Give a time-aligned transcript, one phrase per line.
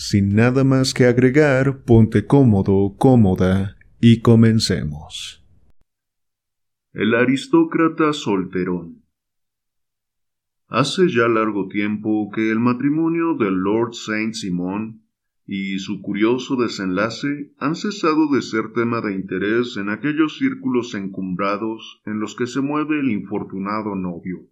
[0.00, 5.44] Sin nada más que agregar, ponte cómodo, cómoda y comencemos.
[6.94, 9.02] El aristócrata solterón.
[10.68, 15.02] Hace ya largo tiempo que el matrimonio del Lord Saint Simon
[15.46, 22.00] y su curioso desenlace han cesado de ser tema de interés en aquellos círculos encumbrados
[22.06, 24.48] en los que se mueve el infortunado novio.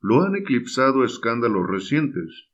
[0.00, 2.47] Lo han eclipsado escándalos recientes,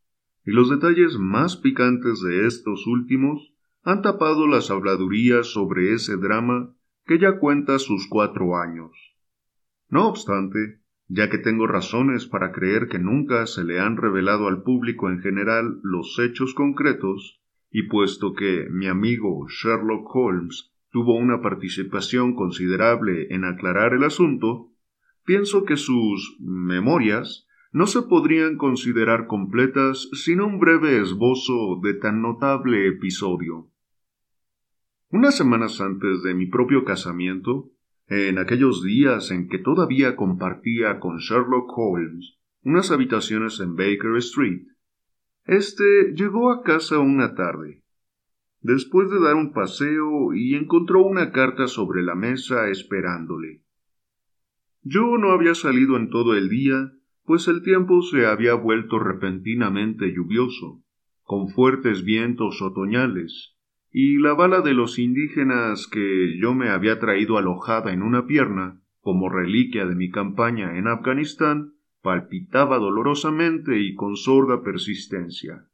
[0.45, 6.75] y los detalles más picantes de estos últimos han tapado las habladurías sobre ese drama
[7.07, 8.93] que ya cuenta sus cuatro años.
[9.89, 14.63] No obstante, ya que tengo razones para creer que nunca se le han revelado al
[14.63, 21.43] público en general los hechos concretos, y puesto que mi amigo Sherlock Holmes tuvo una
[21.43, 24.71] participación considerable en aclarar el asunto,
[25.25, 32.23] pienso que sus memorias no se podrían considerar completas sin un breve esbozo de tan
[32.23, 33.69] notable episodio.
[35.11, 37.73] Unas semanas antes de mi propio casamiento,
[38.07, 44.69] en aquellos días en que todavía compartía con Sherlock Holmes unas habitaciones en Baker Street,
[45.45, 47.83] este llegó a casa una tarde,
[48.61, 53.65] después de dar un paseo y encontró una carta sobre la mesa esperándole.
[54.83, 56.93] Yo no había salido en todo el día
[57.25, 60.83] pues el tiempo se había vuelto repentinamente lluvioso,
[61.23, 63.57] con fuertes vientos otoñales,
[63.91, 68.81] y la bala de los indígenas que yo me había traído alojada en una pierna,
[69.01, 75.69] como reliquia de mi campaña en Afganistán, palpitaba dolorosamente y con sorda persistencia.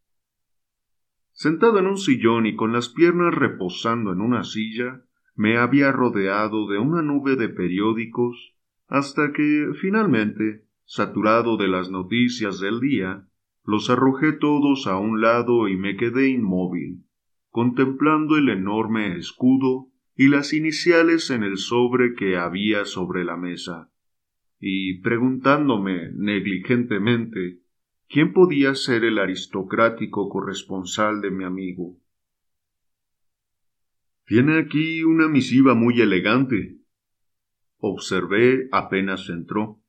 [1.33, 5.03] Sentado en un sillón y con las piernas reposando en una silla,
[5.35, 8.55] me había rodeado de una nube de periódicos
[8.87, 13.25] hasta que, finalmente, saturado de las noticias del día,
[13.65, 17.05] los arrojé todos a un lado y me quedé inmóvil,
[17.51, 23.93] contemplando el enorme escudo y las iniciales en el sobre que había sobre la mesa,
[24.59, 27.61] y preguntándome negligentemente
[28.09, 32.01] quién podía ser el aristocrático corresponsal de mi amigo.
[34.27, 36.79] Tiene aquí una misiva muy elegante,
[37.79, 39.80] observé apenas entró.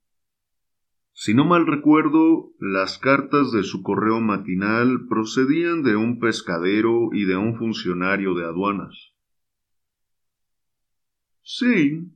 [1.14, 7.26] Si no mal recuerdo, las cartas de su correo matinal procedían de un pescadero y
[7.26, 9.14] de un funcionario de aduanas.
[11.44, 12.12] Sí,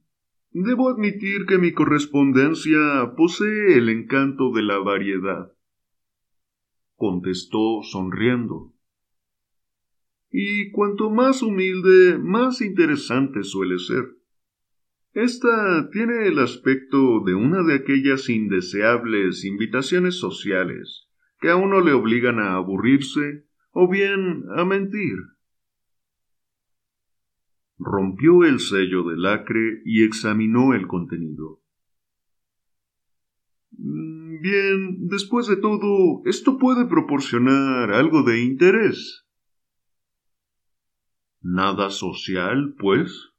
[0.52, 5.52] debo admitir que mi correspondencia posee el encanto de la variedad,
[6.96, 8.74] contestó sonriendo.
[10.32, 14.06] Y cuanto más humilde, más interesante suele ser.
[15.16, 21.08] Esta tiene el aspecto de una de aquellas indeseables invitaciones sociales
[21.40, 25.16] que a uno le obligan a aburrirse o bien a mentir.
[27.78, 31.62] Rompió el sello del lacre y examinó el contenido.
[33.72, 39.26] Mm, bien, después de todo, esto puede proporcionar algo de interés.
[41.42, 43.30] ¿Nada social, pues?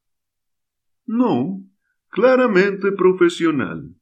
[1.06, 1.65] No,
[2.16, 3.94] claramente profesional.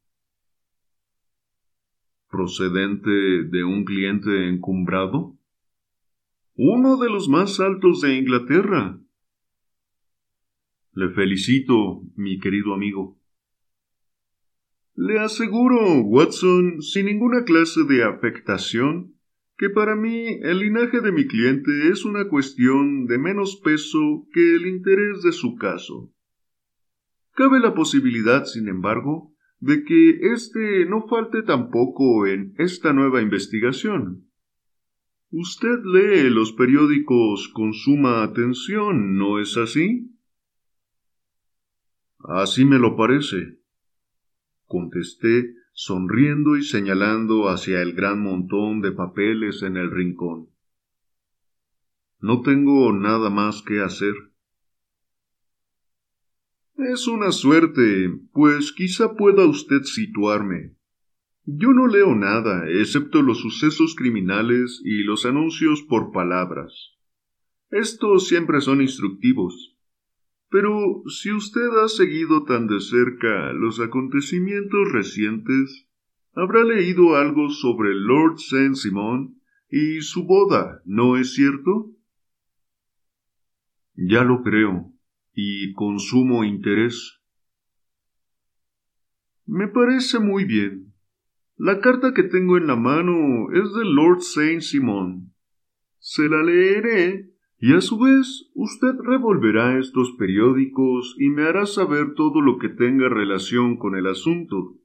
[2.30, 5.36] ¿Procedente de un cliente encumbrado?
[6.54, 9.00] Uno de los más altos de Inglaterra.
[10.92, 13.18] Le felicito, mi querido amigo.
[14.94, 19.16] Le aseguro, Watson, sin ninguna clase de afectación,
[19.58, 24.54] que para mí el linaje de mi cliente es una cuestión de menos peso que
[24.54, 26.14] el interés de su caso.
[27.34, 34.28] Cabe la posibilidad, sin embargo, de que éste no falte tampoco en esta nueva investigación.
[35.30, 40.16] Usted lee los periódicos con suma atención, ¿no es así?
[42.20, 43.58] Así me lo parece,
[44.66, 50.50] contesté, sonriendo y señalando hacia el gran montón de papeles en el rincón.
[52.20, 54.14] No tengo nada más que hacer.
[56.76, 60.74] Es una suerte, pues quizá pueda usted situarme.
[61.44, 66.96] Yo no leo nada, excepto los sucesos criminales y los anuncios por palabras.
[67.70, 69.76] Estos siempre son instructivos.
[70.50, 75.86] Pero si usted ha seguido tan de cerca los acontecimientos recientes,
[76.32, 79.40] habrá leído algo sobre Lord Saint Simon
[79.70, 81.92] y su boda, ¿no es cierto?
[83.94, 84.93] Ya lo creo,
[85.34, 87.20] y con sumo interés.
[89.46, 90.94] Me parece muy bien.
[91.56, 95.32] La carta que tengo en la mano es de Lord Saint Simon.
[95.98, 102.14] Se la leeré y a su vez usted revolverá estos periódicos y me hará saber
[102.14, 104.76] todo lo que tenga relación con el asunto.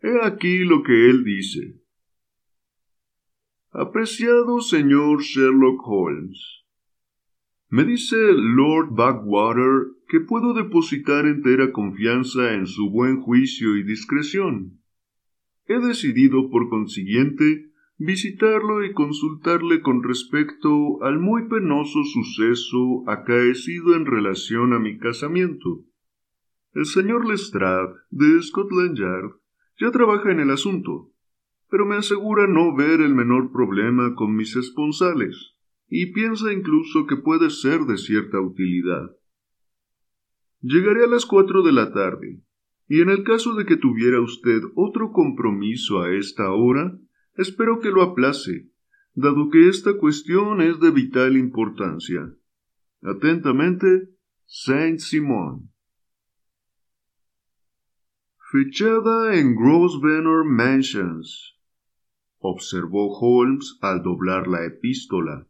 [0.00, 1.80] He aquí lo que él dice.
[3.70, 6.61] Apreciado señor Sherlock Holmes.
[7.72, 14.82] Me dice Lord Backwater que puedo depositar entera confianza en su buen juicio y discreción.
[15.64, 24.04] He decidido, por consiguiente, visitarlo y consultarle con respecto al muy penoso suceso acaecido en
[24.04, 25.80] relación a mi casamiento.
[26.74, 29.30] El señor Lestrade, de Scotland Yard,
[29.80, 31.10] ya trabaja en el asunto,
[31.70, 35.56] pero me asegura no ver el menor problema con mis esponsales,
[35.94, 39.14] y piensa incluso que puede ser de cierta utilidad.
[40.60, 42.40] Llegaré a las cuatro de la tarde,
[42.88, 46.98] y en el caso de que tuviera usted otro compromiso a esta hora,
[47.34, 48.68] Espero que lo aplace,
[49.14, 52.34] dado que esta cuestión es de vital importancia.
[53.00, 54.10] Atentamente,
[54.44, 55.70] Saint Simon.
[58.50, 61.58] Fechada en Grosvenor Mansions,
[62.38, 65.48] observó Holmes al doblar la epístola.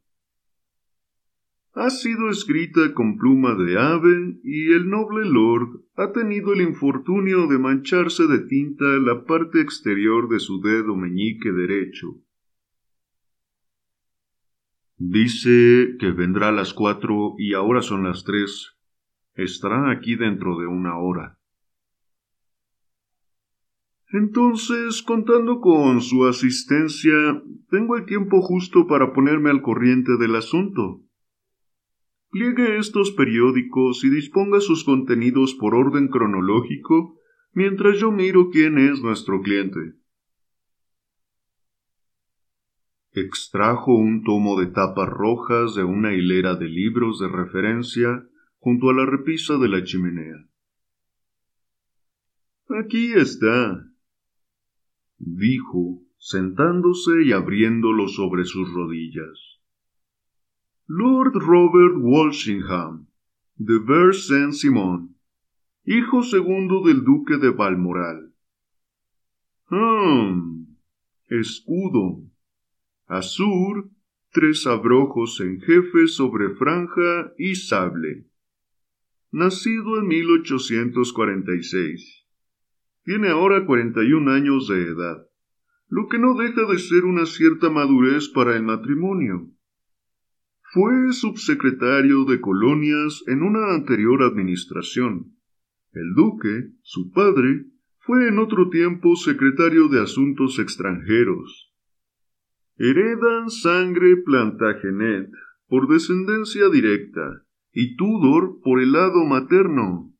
[1.74, 7.46] Ha sido escrita con pluma de ave y el noble lord ha tenido el infortunio
[7.46, 12.18] de mancharse de tinta la parte exterior de su dedo meñique derecho.
[14.98, 18.76] Dice que vendrá a las cuatro y ahora son las tres.
[19.34, 21.38] Estará aquí dentro de una hora.
[24.12, 31.02] Entonces, contando con su asistencia, tengo el tiempo justo para ponerme al corriente del asunto.
[32.32, 37.20] Pliegue estos periódicos y disponga sus contenidos por orden cronológico
[37.52, 39.96] mientras yo miro quién es nuestro cliente.
[43.10, 48.26] Extrajo un tomo de tapas rojas de una hilera de libros de referencia
[48.60, 50.48] junto a la repisa de la chimenea.
[52.80, 53.92] Aquí está,
[55.18, 59.61] dijo, sentándose y abriéndolo sobre sus rodillas.
[60.88, 63.06] Lord Robert Walsingham,
[63.56, 65.14] de Ver Saint-Simon,
[65.84, 68.34] hijo segundo del duque de Balmoral.
[69.68, 70.66] Hmm.
[71.28, 72.24] Escudo.
[73.06, 73.90] Azur,
[74.32, 78.26] tres abrojos en jefe sobre franja y sable.
[79.30, 82.26] Nacido en 1846.
[83.04, 85.28] Tiene ahora 41 años de edad,
[85.88, 89.48] lo que no deja de ser una cierta madurez para el matrimonio.
[90.74, 95.36] Fue subsecretario de colonias en una anterior administración.
[95.92, 97.66] El duque, su padre,
[97.98, 101.74] fue en otro tiempo secretario de Asuntos extranjeros.
[102.78, 105.30] Heredan sangre Plantagenet
[105.68, 110.14] por descendencia directa y Tudor por el lado materno.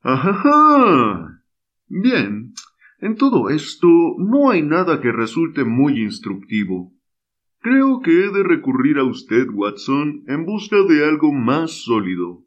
[0.00, 1.44] ¡Ajá!
[1.86, 2.54] Bien,
[3.00, 6.94] en todo esto no hay nada que resulte muy instructivo.
[7.62, 12.42] Creo que he de recurrir a usted, Watson, en busca de algo más sólido.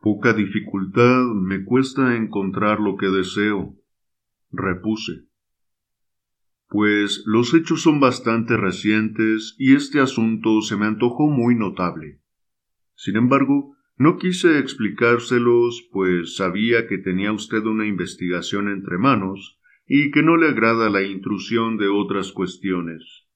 [0.00, 3.76] Poca dificultad me cuesta encontrar lo que deseo,
[4.50, 5.26] repuse.
[6.68, 12.20] Pues los hechos son bastante recientes y este asunto se me antojó muy notable.
[12.96, 19.57] Sin embargo, no quise explicárselos, pues sabía que tenía usted una investigación entre manos
[19.88, 23.26] y que no le agrada la intrusión de otras cuestiones.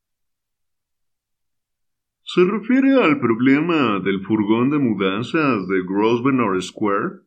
[2.22, 7.22] ¿Se refiere al problema del furgón de mudanzas de Grosvenor Square?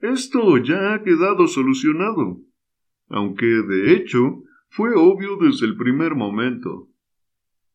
[0.00, 2.40] Esto ya ha quedado solucionado,
[3.08, 6.88] aunque de hecho fue obvio desde el primer momento.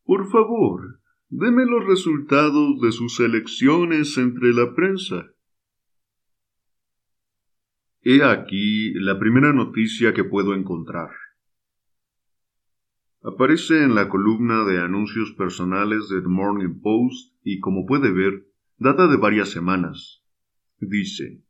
[0.03, 0.99] Por favor,
[1.29, 5.27] deme los resultados de sus elecciones entre la prensa.
[8.09, 11.09] He aquí la primera noticia que puedo encontrar.
[13.21, 18.45] Aparece en la columna de anuncios personales de The Morning Post y como puede ver,
[18.77, 20.23] data de varias semanas.
[20.79, 21.41] Dice,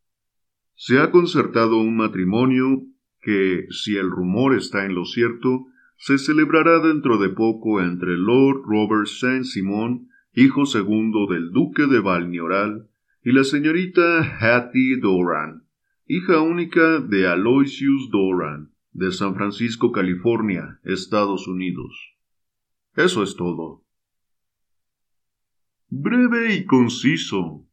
[0.73, 2.81] se ha concertado un matrimonio
[3.21, 8.63] que, si el rumor está en lo cierto, se celebrará dentro de poco entre Lord
[8.65, 12.89] Robert Saint-Simon, hijo segundo del duque de Valnioral,
[13.23, 15.66] y la señorita Hattie Doran,
[16.07, 22.15] hija única de Aloysius Doran, de San Francisco, California, Estados Unidos.
[22.95, 23.83] Eso es todo.
[25.89, 27.67] Breve y conciso,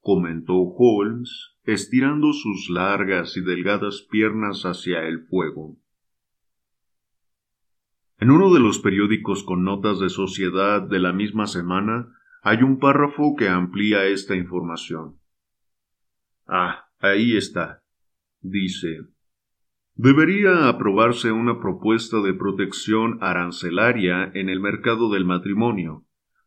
[0.00, 5.76] comentó Holmes, estirando sus largas y delgadas piernas hacia el fuego.
[8.18, 12.78] En uno de los periódicos con notas de sociedad de la misma semana hay un
[12.78, 15.18] párrafo que amplía esta información.
[16.46, 17.82] Ah, ahí está.
[18.40, 19.00] Dice,
[19.94, 26.06] Debería aprobarse una propuesta de protección arancelaria en el mercado del matrimonio,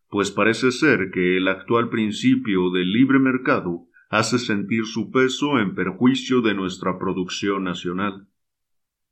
[0.09, 5.75] pues parece ser que el actual principio del libre mercado hace sentir su peso en
[5.75, 8.27] perjuicio de nuestra producción nacional.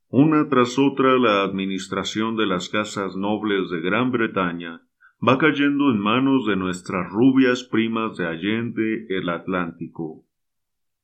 [0.08, 4.82] Una tras otra la administración de las casas nobles de Gran Bretaña
[5.26, 10.23] va cayendo en manos de nuestras rubias primas de Allende el Atlántico.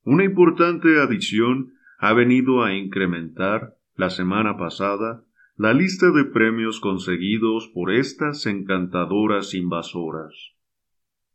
[0.05, 5.25] Una importante adición ha venido a incrementar, la semana pasada,
[5.57, 10.55] la lista de premios conseguidos por estas encantadoras invasoras.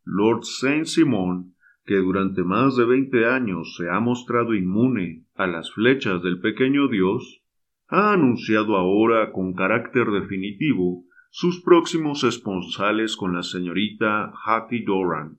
[0.03, 1.53] Lord Saint Simon,
[1.86, 6.88] que durante más de veinte años se ha mostrado inmune a las flechas del pequeño
[6.88, 7.43] dios,
[7.88, 15.38] ha anunciado ahora con carácter definitivo sus próximos esponsales con la señorita Hattie Doran,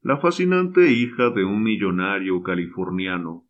[0.00, 3.48] la fascinante hija de un millonario californiano.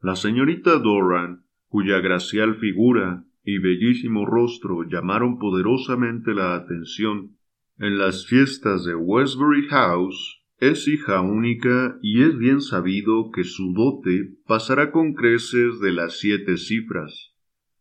[0.00, 7.36] La señorita Doran, cuya gracial figura y bellísimo rostro llamaron poderosamente la atención
[7.78, 13.72] en las fiestas de Westbury House, es hija única y es bien sabido que su
[13.72, 17.34] dote pasará con creces de las siete cifras,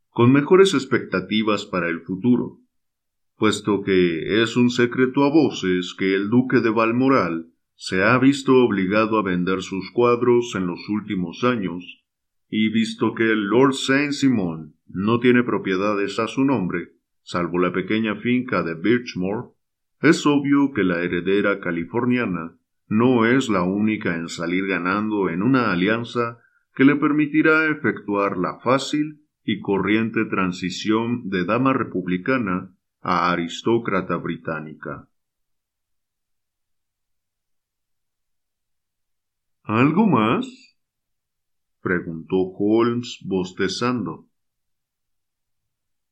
[0.10, 2.60] con mejores expectativas para el futuro,
[3.40, 8.58] puesto que es un secreto a voces que el duque de Balmoral se ha visto
[8.58, 12.04] obligado a vender sus cuadros en los últimos años,
[12.50, 16.90] y visto que el Lord Saint Simon no tiene propiedades a su nombre,
[17.22, 19.52] salvo la pequeña finca de Birchmore,
[20.02, 22.58] es obvio que la heredera californiana
[22.90, 26.40] no es la única en salir ganando en una alianza
[26.76, 35.08] que le permitirá efectuar la fácil y corriente transición de dama republicana a aristócrata británica.
[39.64, 40.48] ¿Algo más?
[41.82, 44.28] preguntó Holmes bostezando.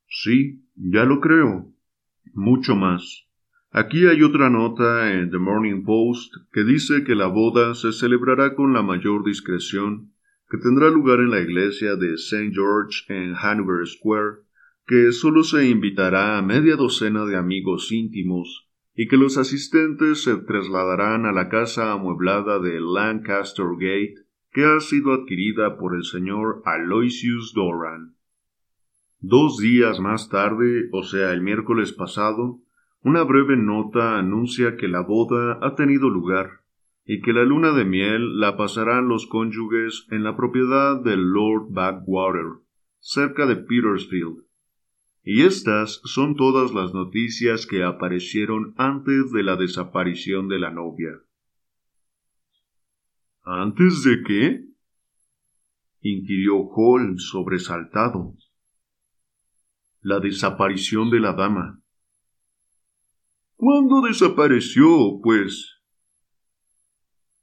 [0.08, 1.72] Sí, ya lo creo.
[2.32, 3.28] Mucho más.
[3.70, 8.54] Aquí hay otra nota en The Morning Post que dice que la boda se celebrará
[8.54, 10.14] con la mayor discreción,
[10.48, 12.52] que tendrá lugar en la iglesia de St.
[12.54, 14.47] George en Hanover Square,
[14.88, 20.34] que solo se invitará a media docena de amigos íntimos y que los asistentes se
[20.38, 24.14] trasladarán a la casa amueblada de Lancaster Gate,
[24.50, 28.16] que ha sido adquirida por el señor Aloysius Doran.
[29.20, 32.62] Dos días más tarde, o sea el miércoles pasado,
[33.02, 36.62] una breve nota anuncia que la boda ha tenido lugar
[37.04, 41.66] y que la luna de miel la pasarán los cónyuges en la propiedad del Lord
[41.72, 42.62] Backwater,
[43.00, 44.47] cerca de Petersfield.
[45.30, 51.10] Y estas son todas las noticias que aparecieron antes de la desaparición de la novia.
[53.42, 54.64] ¿Antes de qué?
[56.00, 58.38] inquirió Holmes sobresaltado.
[60.00, 61.82] La desaparición de la dama.
[63.56, 65.78] ¿Cuándo desapareció, pues?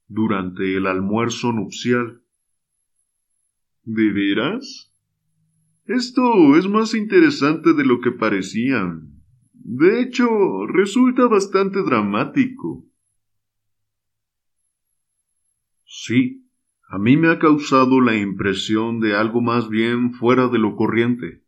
[0.07, 2.23] Durante el almuerzo nupcial.
[3.83, 4.94] ¿De veras?
[5.85, 8.99] Esto es más interesante de lo que parecía.
[9.53, 10.27] De hecho,
[10.67, 12.85] resulta bastante dramático.
[15.85, 16.49] Sí,
[16.89, 21.43] a mí me ha causado la impresión de algo más bien fuera de lo corriente.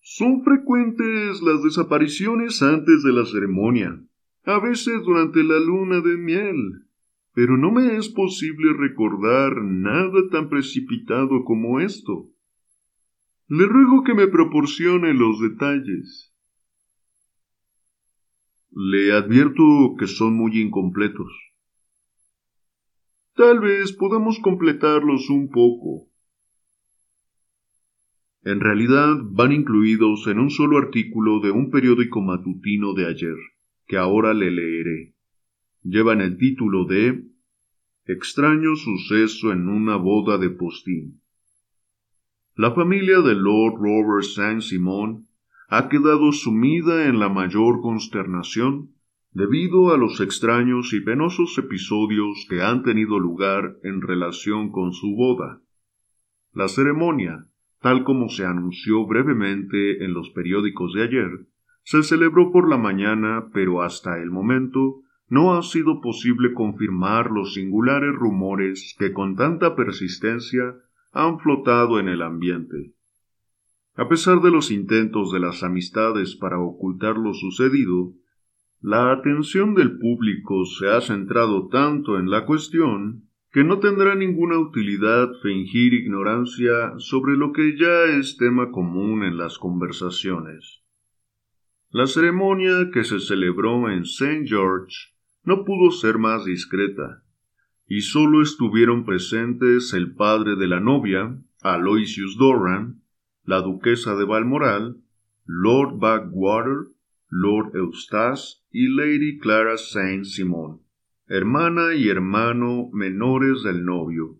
[0.00, 4.04] Son frecuentes las desapariciones antes de la ceremonia,
[4.44, 6.83] a veces durante la luna de miel,
[7.34, 12.30] pero no me es posible recordar nada tan precipitado como esto.
[13.48, 16.32] Le ruego que me proporcione los detalles.
[18.70, 21.32] Le advierto que son muy incompletos.
[23.34, 26.08] Tal vez podamos completarlos un poco.
[28.44, 33.36] En realidad van incluidos en un solo artículo de un periódico matutino de ayer,
[33.86, 35.13] que ahora le leeré.
[35.84, 37.26] Llevan el título de
[38.06, 41.20] Extraño suceso en una boda de postín.
[42.56, 45.26] La familia de Lord Robert Saint-Simon
[45.68, 48.94] ha quedado sumida en la mayor consternación
[49.32, 55.14] debido a los extraños y penosos episodios que han tenido lugar en relación con su
[55.14, 55.60] boda.
[56.54, 57.46] La ceremonia,
[57.82, 61.46] tal como se anunció brevemente en los periódicos de ayer,
[61.82, 67.54] se celebró por la mañana, pero hasta el momento no ha sido posible confirmar los
[67.54, 70.76] singulares rumores que con tanta persistencia
[71.12, 72.92] han flotado en el ambiente.
[73.96, 78.12] A pesar de los intentos de las amistades para ocultar lo sucedido,
[78.80, 84.58] la atención del público se ha centrado tanto en la cuestión que no tendrá ninguna
[84.58, 90.82] utilidad fingir ignorancia sobre lo que ya es tema común en las conversaciones.
[91.90, 94.44] La ceremonia que se celebró en St.
[94.44, 95.13] George
[95.44, 97.22] no pudo ser más discreta,
[97.86, 103.02] y sólo estuvieron presentes el padre de la novia, Aloysius Doran,
[103.44, 104.96] la duquesa de Balmoral,
[105.44, 106.88] Lord Backwater,
[107.28, 110.80] Lord Eustace y Lady Clara Saint Simon,
[111.28, 114.36] hermana y hermano menores del novio,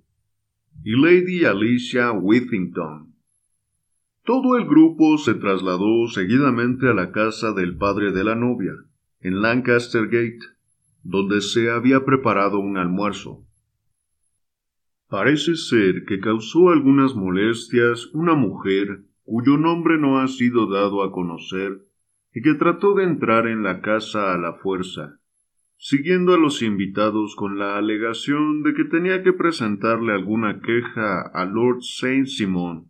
[0.83, 3.15] y Lady Alicia Whittington.
[4.25, 8.73] Todo el grupo se trasladó seguidamente a la casa del padre de la novia,
[9.21, 10.54] en Lancaster Gate,
[11.05, 13.47] donde se había preparado un almuerzo.
[15.09, 21.13] Parece ser que causó algunas molestias una mujer cuyo nombre no ha sido dado a
[21.13, 21.83] conocer
[22.35, 25.21] y que trató de entrar en la casa a la fuerza,
[25.77, 31.45] siguiendo a los invitados con la alegación de que tenía que presentarle alguna queja a
[31.45, 32.89] Lord Saint Simon.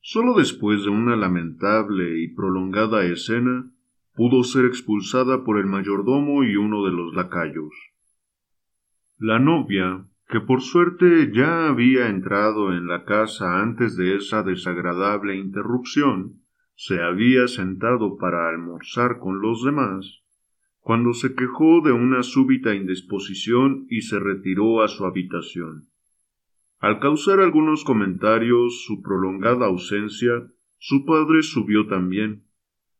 [0.00, 3.72] Solo después de una lamentable y prolongada escena,
[4.16, 7.72] pudo ser expulsada por el mayordomo y uno de los lacayos.
[9.18, 15.36] La novia, que por suerte ya había entrado en la casa antes de esa desagradable
[15.36, 16.40] interrupción,
[16.74, 20.22] se había sentado para almorzar con los demás,
[20.80, 25.88] cuando se quejó de una súbita indisposición y se retiró a su habitación.
[26.78, 30.46] Al causar algunos comentarios su prolongada ausencia,
[30.78, 32.45] su padre subió también,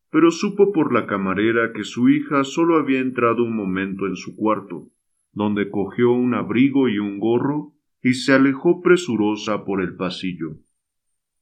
[0.09, 4.35] pero supo por la camarera que su hija solo había entrado un momento en su
[4.35, 4.87] cuarto,
[5.33, 10.57] donde cogió un abrigo y un gorro y se alejó presurosa por el pasillo.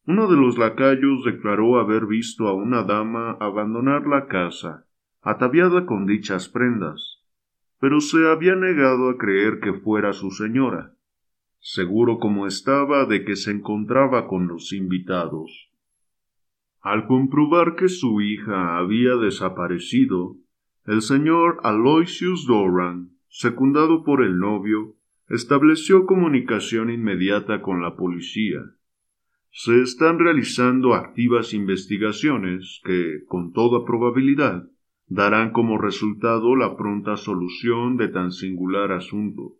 [0.08, 4.86] Uno de los lacayos declaró haber visto a una dama abandonar la casa,
[5.22, 7.24] ataviada con dichas prendas,
[7.80, 10.96] pero se había negado a creer que fuera su señora,
[11.60, 15.65] seguro como estaba de que se encontraba con los invitados.
[16.86, 20.38] Al comprobar que su hija había desaparecido,
[20.86, 24.94] el señor Aloysius Doran, secundado por el novio,
[25.28, 28.60] estableció comunicación inmediata con la policía.
[29.50, 34.70] Se están realizando activas investigaciones que, con toda probabilidad,
[35.08, 39.56] darán como resultado la pronta solución de tan singular asunto.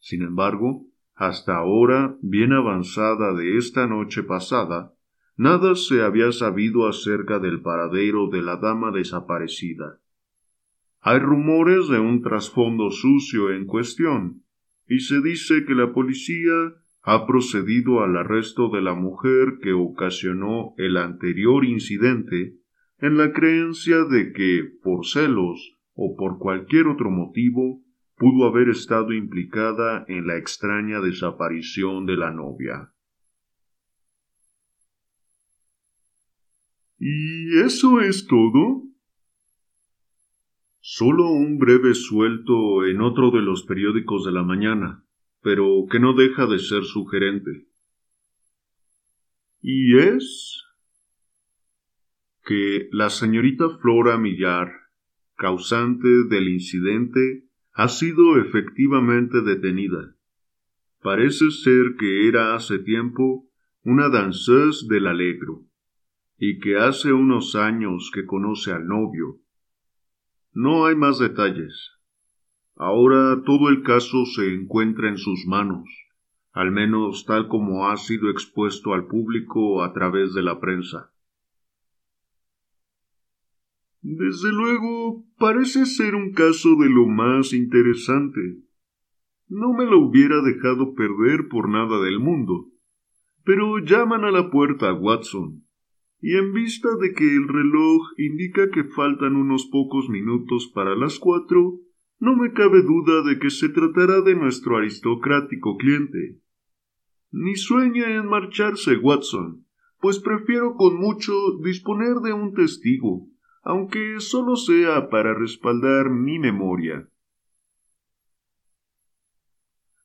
[0.00, 4.92] Sin embargo, hasta ahora, bien avanzada de esta noche pasada,
[5.38, 10.00] Nada se había sabido acerca del paradero de la dama desaparecida.
[11.00, 14.42] Hay rumores de un trasfondo sucio en cuestión,
[14.88, 20.74] y se dice que la policía ha procedido al arresto de la mujer que ocasionó
[20.76, 22.56] el anterior incidente
[22.98, 27.80] en la creencia de que, por celos o por cualquier otro motivo,
[28.16, 32.90] pudo haber estado implicada en la extraña desaparición de la novia.
[36.98, 38.82] ¿Y eso es todo?
[40.80, 45.04] Solo un breve suelto en otro de los periódicos de la mañana,
[45.40, 47.68] pero que no deja de ser sugerente.
[49.60, 50.64] Y es
[52.44, 54.72] que la señorita Flora Millar,
[55.36, 60.16] causante del incidente, ha sido efectivamente detenida.
[61.00, 63.48] Parece ser que era hace tiempo
[63.84, 65.67] una danseuse del Alegro
[66.38, 69.40] y que hace unos años que conoce al novio.
[70.52, 71.90] No hay más detalles.
[72.76, 75.88] Ahora todo el caso se encuentra en sus manos,
[76.52, 81.12] al menos tal como ha sido expuesto al público a través de la prensa.
[84.00, 88.60] Desde luego, parece ser un caso de lo más interesante.
[89.48, 92.68] No me lo hubiera dejado perder por nada del mundo.
[93.44, 95.67] Pero llaman a la puerta, Watson
[96.20, 101.18] y en vista de que el reloj indica que faltan unos pocos minutos para las
[101.18, 101.80] cuatro,
[102.18, 106.40] no me cabe duda de que se tratará de nuestro aristocrático cliente.
[107.30, 109.64] Ni sueñe en marcharse, Watson,
[110.00, 113.28] pues prefiero con mucho disponer de un testigo,
[113.62, 117.08] aunque solo sea para respaldar mi memoria.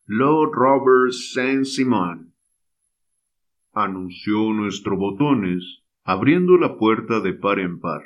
[0.05, 2.33] Lord Robert Saint Simon
[3.71, 8.03] anunció nuestro botones, abriendo la puerta de par en par.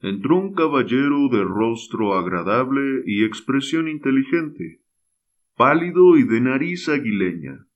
[0.00, 4.80] Entró un caballero de rostro agradable y expresión inteligente,
[5.56, 7.66] pálido y de nariz aguileña,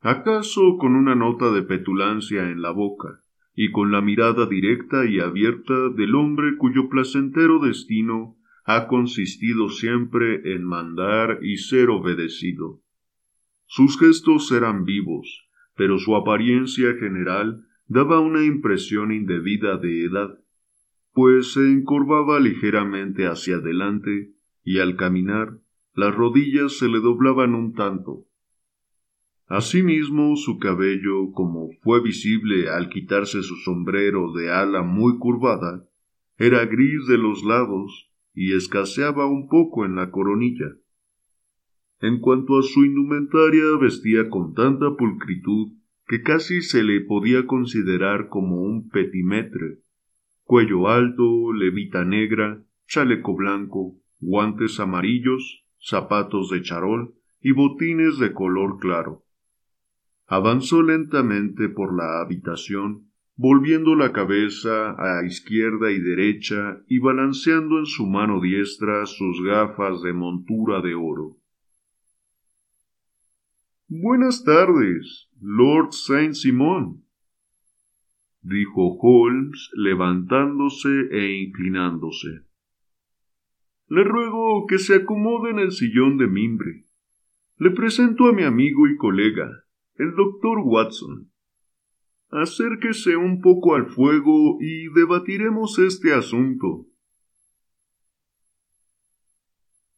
[0.00, 3.20] acaso con una nota de petulancia en la boca,
[3.54, 10.54] y con la mirada directa y abierta del hombre cuyo placentero destino ha consistido siempre
[10.54, 12.80] en mandar y ser obedecido.
[13.66, 20.38] Sus gestos eran vivos, pero su apariencia general daba una impresión indebida de edad,
[21.12, 24.32] pues se encorvaba ligeramente hacia adelante
[24.64, 25.58] y al caminar
[25.94, 28.26] las rodillas se le doblaban un tanto.
[29.46, 35.86] Asimismo, su cabello, como fue visible al quitarse su sombrero de ala muy curvada,
[36.38, 40.76] era gris de los lados y escaseaba un poco en la coronilla.
[42.00, 45.72] En cuanto a su indumentaria, vestía con tanta pulcritud
[46.06, 49.78] que casi se le podía considerar como un petimetre.
[50.44, 58.78] Cuello alto, levita negra, chaleco blanco, guantes amarillos, zapatos de charol y botines de color
[58.78, 59.24] claro.
[60.26, 67.86] Avanzó lentamente por la habitación, volviendo la cabeza a izquierda y derecha y balanceando en
[67.86, 71.36] su mano diestra sus gafas de montura de oro.
[73.88, 77.04] Buenas tardes, Lord Saint Simon,
[78.42, 82.46] dijo Holmes levantándose e inclinándose.
[83.88, 86.86] Le ruego que se acomode en el sillón de mimbre.
[87.56, 89.50] Le presento a mi amigo y colega,
[89.96, 91.32] el doctor Watson.
[92.30, 96.86] Acérquese un poco al fuego y debatiremos este asunto.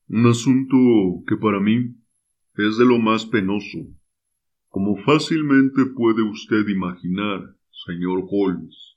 [0.08, 1.96] Un asunto que para mí
[2.54, 3.94] es de lo más penoso,
[4.74, 7.54] como fácilmente puede usted imaginar,
[7.86, 8.96] señor Holmes.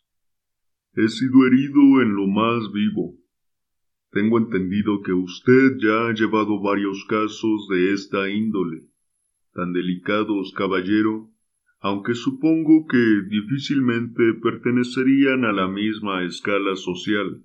[0.96, 3.16] He sido herido en lo más vivo.
[4.10, 8.88] Tengo entendido que usted ya ha llevado varios casos de esta índole.
[9.54, 11.30] Tan delicados, caballero,
[11.80, 17.44] aunque supongo que difícilmente pertenecerían a la misma escala social.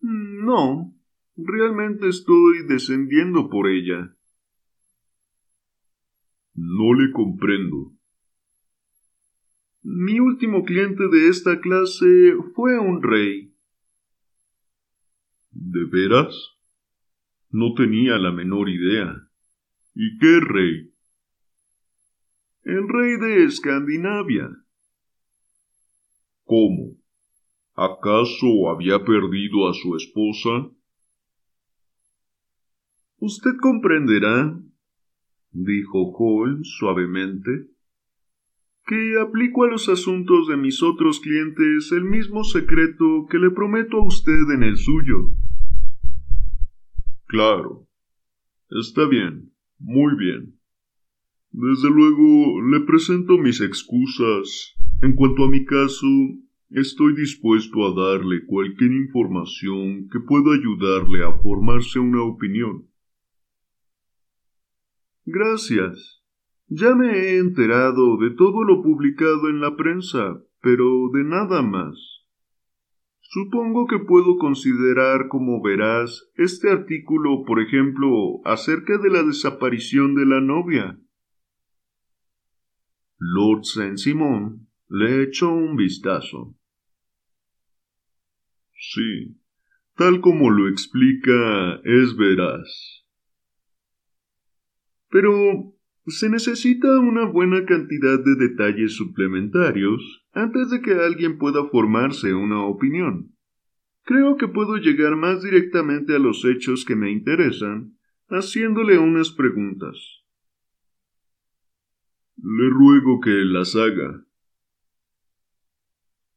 [0.00, 0.94] No,
[1.36, 4.14] realmente estoy descendiendo por ella.
[6.54, 7.92] No le comprendo.
[9.82, 13.52] Mi último cliente de esta clase fue un rey.
[15.50, 16.34] ¿De veras?
[17.50, 19.28] No tenía la menor idea.
[19.94, 20.94] ¿Y qué rey?
[22.62, 24.48] El rey de Escandinavia.
[26.44, 26.96] ¿Cómo?
[27.74, 30.70] ¿Acaso había perdido a su esposa?
[33.18, 34.61] Usted comprenderá,
[35.52, 37.68] dijo Holmes suavemente,
[38.86, 43.98] que aplico a los asuntos de mis otros clientes el mismo secreto que le prometo
[43.98, 45.30] a usted en el suyo.
[47.26, 47.86] Claro.
[48.70, 50.58] Está bien, muy bien.
[51.50, 54.74] Desde luego, le presento mis excusas.
[55.02, 56.06] En cuanto a mi caso,
[56.70, 62.88] estoy dispuesto a darle cualquier información que pueda ayudarle a formarse una opinión.
[65.24, 66.22] Gracias.
[66.68, 72.22] Ya me he enterado de todo lo publicado en la prensa, pero de nada más.
[73.20, 80.26] Supongo que puedo considerar como veraz este artículo, por ejemplo, acerca de la desaparición de
[80.26, 80.98] la novia.
[83.18, 86.54] Lord Saint-Simon le echó un vistazo.
[88.74, 89.38] Sí,
[89.96, 93.01] tal como lo explica, es veraz.
[95.12, 102.32] Pero se necesita una buena cantidad de detalles suplementarios antes de que alguien pueda formarse
[102.32, 103.36] una opinión.
[104.04, 107.98] Creo que puedo llegar más directamente a los hechos que me interesan
[108.28, 110.24] haciéndole unas preguntas.
[112.36, 114.24] Le ruego que las haga.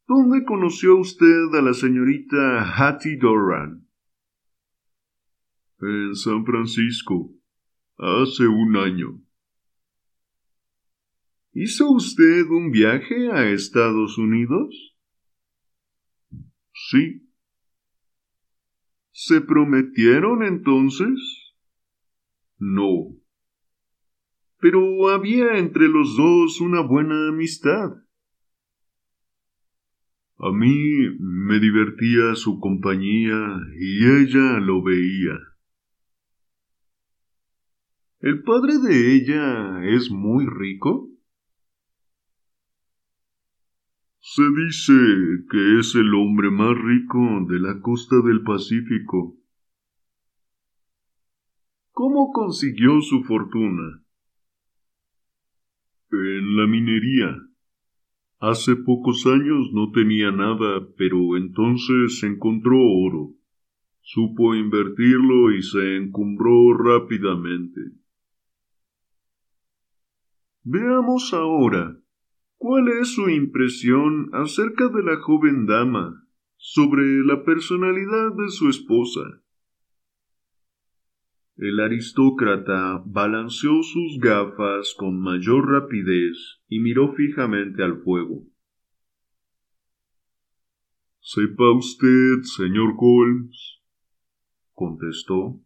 [0.06, 3.88] ¿Dónde conoció usted a la señorita Hattie Doran?
[5.80, 7.32] En San Francisco,
[7.98, 9.20] hace un año.
[11.52, 14.96] ¿Hizo usted un viaje a Estados Unidos?
[16.72, 17.22] Sí.
[19.12, 21.18] ¿Se prometieron entonces?
[22.58, 23.16] No.
[24.58, 27.90] pero había entre los dos una buena amistad.
[30.38, 30.76] A mí
[31.18, 33.38] me divertía su compañía
[33.78, 35.38] y ella lo veía.
[38.20, 41.10] ¿El padre de ella es muy rico?
[44.20, 44.94] Se dice
[45.50, 49.36] que es el hombre más rico de la costa del Pacífico.
[51.92, 54.02] ¿Cómo consiguió su fortuna?
[56.10, 57.36] En la minería.
[58.38, 63.34] Hace pocos años no tenía nada, pero entonces encontró oro.
[64.00, 68.05] Supo invertirlo y se encumbró rápidamente.
[70.68, 71.96] Veamos ahora
[72.58, 76.26] ¿Cuál es su impresión acerca de la joven dama,
[76.56, 79.20] sobre la personalidad de su esposa?
[81.56, 88.42] El aristócrata balanceó sus gafas con mayor rapidez y miró fijamente al fuego.
[91.20, 93.80] Sepa usted, señor Holmes,
[94.72, 95.60] contestó,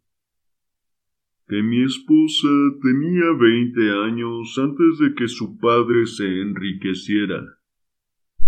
[1.50, 2.48] que mi esposa
[2.80, 7.42] tenía veinte años antes de que su padre se enriqueciera.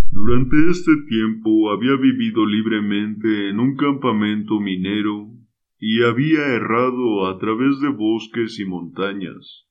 [0.09, 5.31] Durante este tiempo había vivido libremente en un campamento minero
[5.81, 9.67] y había errado a través de bosques y montañas.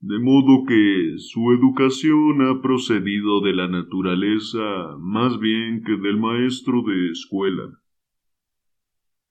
[0.00, 6.82] De modo que su educación ha procedido de la naturaleza más bien que del maestro
[6.86, 7.80] de escuela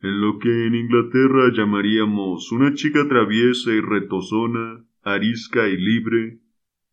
[0.02, 6.40] en lo que en Inglaterra llamaríamos una chica traviesa y retozona, arisca y libre,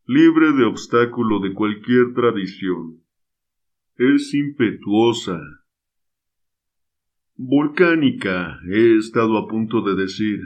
[0.07, 3.03] libre de obstáculo de cualquier tradición.
[3.97, 5.41] Es impetuosa.
[7.37, 10.41] Volcánica, he estado a punto de decir.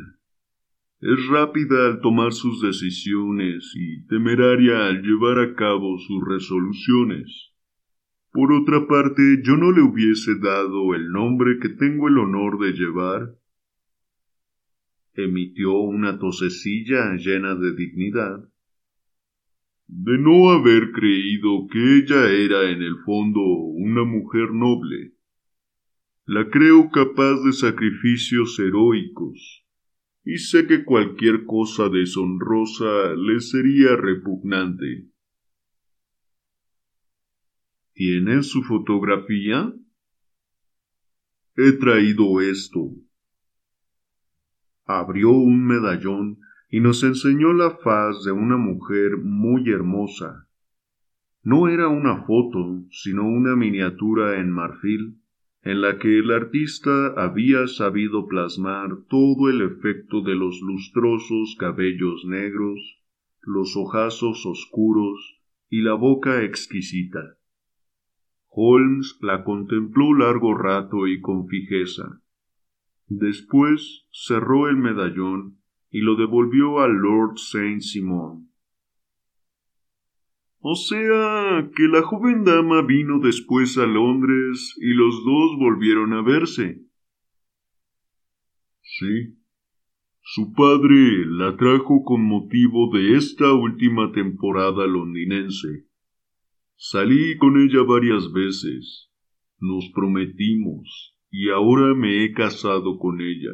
[1.00, 7.49] Es rápida al tomar sus decisiones y temeraria al llevar a cabo sus resoluciones.
[8.32, 12.72] Por otra parte, yo no le hubiese dado el nombre que tengo el honor de
[12.72, 13.34] llevar.
[15.14, 18.48] Emitió una tosecilla llena de dignidad.
[19.88, 25.14] De no haber creído que ella era en el fondo una mujer noble.
[26.24, 29.64] La creo capaz de sacrificios heroicos,
[30.24, 35.09] y sé que cualquier cosa deshonrosa le sería repugnante.
[38.00, 39.74] ¿Tiene su fotografía?
[41.54, 42.92] He traído esto.
[44.86, 46.38] Abrió un medallón
[46.70, 50.48] y nos enseñó la faz de una mujer muy hermosa.
[51.42, 55.18] No era una foto, sino una miniatura en marfil,
[55.60, 62.24] en la que el artista había sabido plasmar todo el efecto de los lustrosos cabellos
[62.24, 62.80] negros,
[63.42, 67.36] los ojazos oscuros y la boca exquisita.
[68.50, 72.20] Holmes la contempló largo rato y con fijeza.
[73.06, 75.58] Después cerró el medallón
[75.90, 78.50] y lo devolvió al Lord Saint Simon.
[80.58, 86.22] O sea que la joven dama vino después a Londres y los dos volvieron a
[86.22, 86.82] verse.
[88.82, 89.38] Sí.
[90.22, 95.89] Su padre la trajo con motivo de esta última temporada londinense.
[96.82, 99.10] Salí con ella varias veces.
[99.58, 103.52] Nos prometimos y ahora me he casado con ella.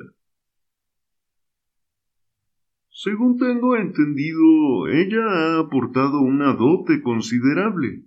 [2.89, 8.05] Según tengo entendido, ella ha aportado una dote considerable.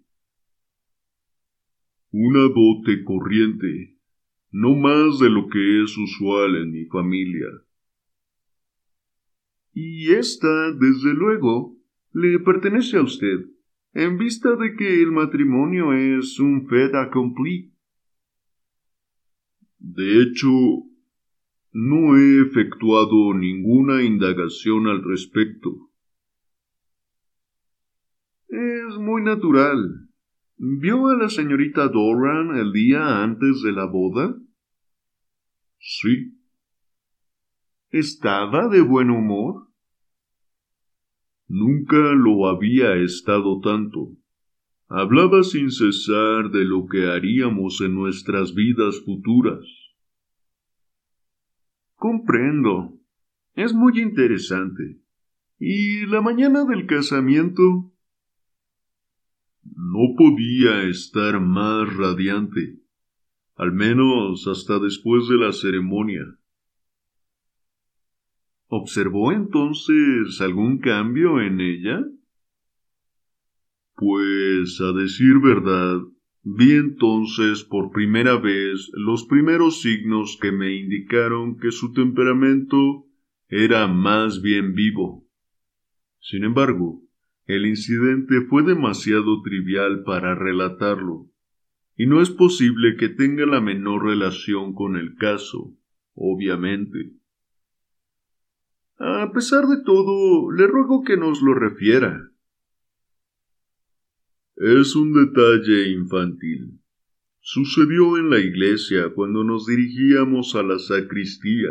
[2.12, 3.98] Una dote corriente,
[4.52, 7.50] no más de lo que es usual en mi familia.
[9.74, 11.76] Y esta, desde luego,
[12.14, 13.59] le pertenece a usted
[13.94, 17.74] en vista de que el matrimonio es un fait accompli.
[19.80, 20.50] De hecho,
[21.72, 25.90] no he efectuado ninguna indagación al respecto.
[28.48, 30.10] Es muy natural.
[30.58, 34.36] ¿Vio a la señorita Doran el día antes de la boda?
[35.80, 36.38] Sí.
[37.92, 39.69] ¿Estaba de buen humor?
[41.50, 44.16] Nunca lo había estado tanto.
[44.88, 49.66] Hablaba sin cesar de lo que haríamos en nuestras vidas futuras.
[51.96, 52.94] Comprendo.
[53.56, 55.02] Es muy interesante.
[55.58, 57.92] ¿Y la mañana del casamiento?
[59.64, 62.78] No podía estar más radiante,
[63.56, 66.39] al menos hasta después de la ceremonia.
[68.72, 72.06] ¿Observó entonces algún cambio en ella?
[73.96, 76.02] Pues, a decir verdad,
[76.44, 83.08] vi entonces por primera vez los primeros signos que me indicaron que su temperamento
[83.48, 85.28] era más bien vivo.
[86.20, 87.02] Sin embargo,
[87.48, 91.26] el incidente fue demasiado trivial para relatarlo,
[91.98, 95.74] y no es posible que tenga la menor relación con el caso,
[96.14, 97.19] obviamente.
[99.00, 102.32] A pesar de todo, le ruego que nos lo refiera.
[104.58, 106.82] Es un detalle infantil.
[107.40, 111.70] Sucedió en la iglesia cuando nos dirigíamos a la sacristía.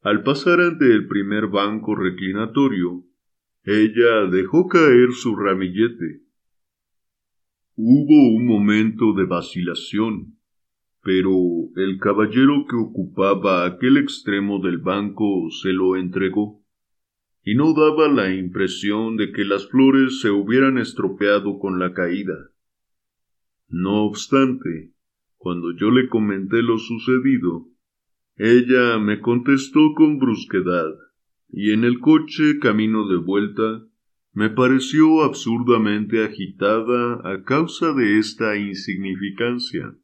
[0.00, 3.04] Al pasar ante el primer banco reclinatorio,
[3.64, 6.22] ella dejó caer su ramillete.
[7.74, 10.37] Hubo un momento de vacilación
[11.02, 11.32] pero
[11.76, 16.64] el caballero que ocupaba aquel extremo del banco se lo entregó,
[17.42, 22.50] y no daba la impresión de que las flores se hubieran estropeado con la caída.
[23.68, 24.92] No obstante,
[25.36, 27.68] cuando yo le comenté lo sucedido,
[28.36, 30.94] ella me contestó con brusquedad,
[31.48, 33.84] y en el coche camino de vuelta
[34.32, 39.96] me pareció absurdamente agitada a causa de esta insignificancia.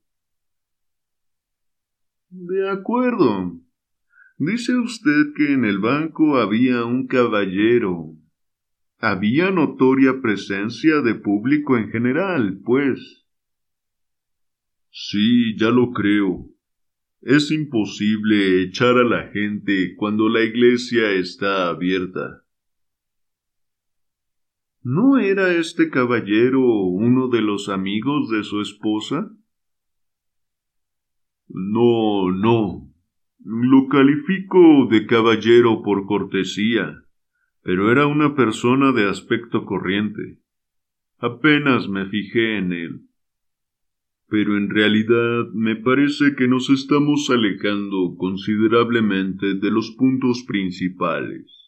[2.37, 3.61] De acuerdo.
[4.39, 8.17] Dice usted que en el banco había un caballero.
[8.99, 13.25] Había notoria presencia de público en general, pues.
[14.91, 16.49] Sí, ya lo creo.
[17.23, 22.43] Es imposible echar a la gente cuando la iglesia está abierta.
[24.83, 29.31] ¿No era este caballero uno de los amigos de su esposa?
[31.49, 32.91] No, no.
[33.45, 37.03] Lo califico de caballero por cortesía,
[37.63, 40.39] pero era una persona de aspecto corriente.
[41.19, 43.01] Apenas me fijé en él.
[44.29, 51.64] Pero en realidad me parece que nos estamos alejando considerablemente de los puntos principales.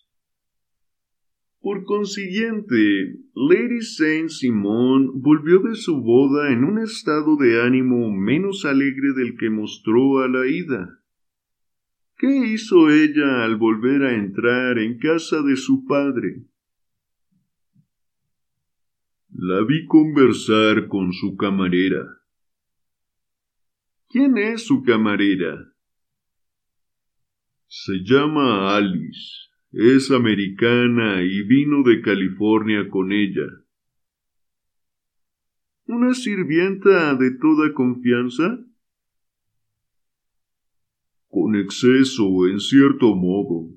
[1.66, 8.64] Por consiguiente, Lady Saint Simon volvió de su boda en un estado de ánimo menos
[8.64, 11.02] alegre del que mostró a la ida.
[12.18, 16.44] ¿Qué hizo ella al volver a entrar en casa de su padre?
[19.32, 22.06] La vi conversar con su camarera.
[24.08, 25.72] ¿Quién es su camarera?
[27.66, 29.45] Se llama Alice.
[29.78, 33.46] Es americana y vino de California con ella.
[35.84, 38.58] ¿Una sirvienta de toda confianza?
[41.28, 43.68] Con exceso, en cierto modo.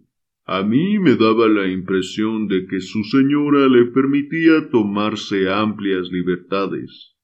[0.46, 7.18] A mí me daba la impresión de que su señora le permitía tomarse amplias libertades.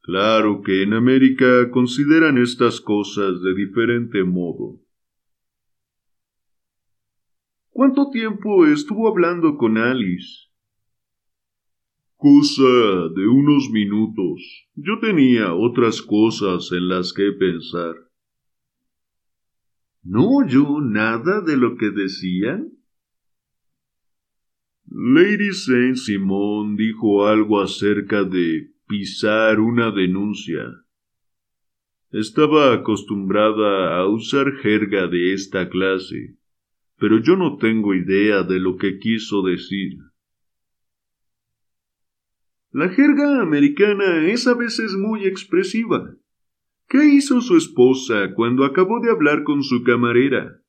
[0.00, 4.81] Claro que en América consideran estas cosas de diferente modo.
[7.74, 10.50] ¿Cuánto tiempo estuvo hablando con Alice?
[12.16, 14.68] Cosa de unos minutos.
[14.74, 17.94] Yo tenía otras cosas en las que pensar.
[20.02, 22.72] ¿No oyó nada de lo que decían?
[24.84, 30.62] Lady Saint Simon dijo algo acerca de pisar una denuncia.
[32.10, 36.36] Estaba acostumbrada a usar jerga de esta clase
[37.02, 39.98] pero yo no tengo idea de lo que quiso decir.
[42.70, 46.14] La jerga americana es a veces muy expresiva.
[46.86, 50.62] ¿Qué hizo su esposa cuando acabó de hablar con su camarera?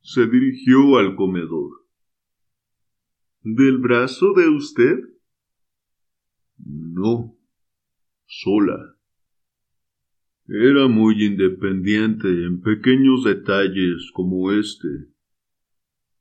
[0.00, 1.84] Se dirigió al comedor.
[3.42, 5.00] ¿Del brazo de usted?
[6.56, 7.36] No,
[8.24, 8.93] sola.
[10.46, 15.08] Era muy independiente en pequeños detalles como este.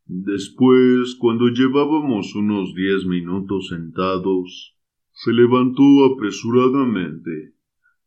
[0.05, 4.77] Después, cuando llevábamos unos diez minutos sentados,
[5.11, 7.53] se levantó apresuradamente,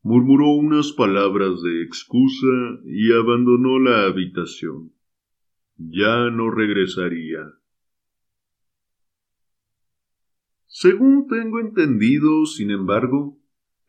[0.01, 4.93] murmuró unas palabras de excusa y abandonó la habitación.
[5.77, 7.41] Ya no regresaría.
[10.65, 13.37] Según tengo entendido, sin embargo,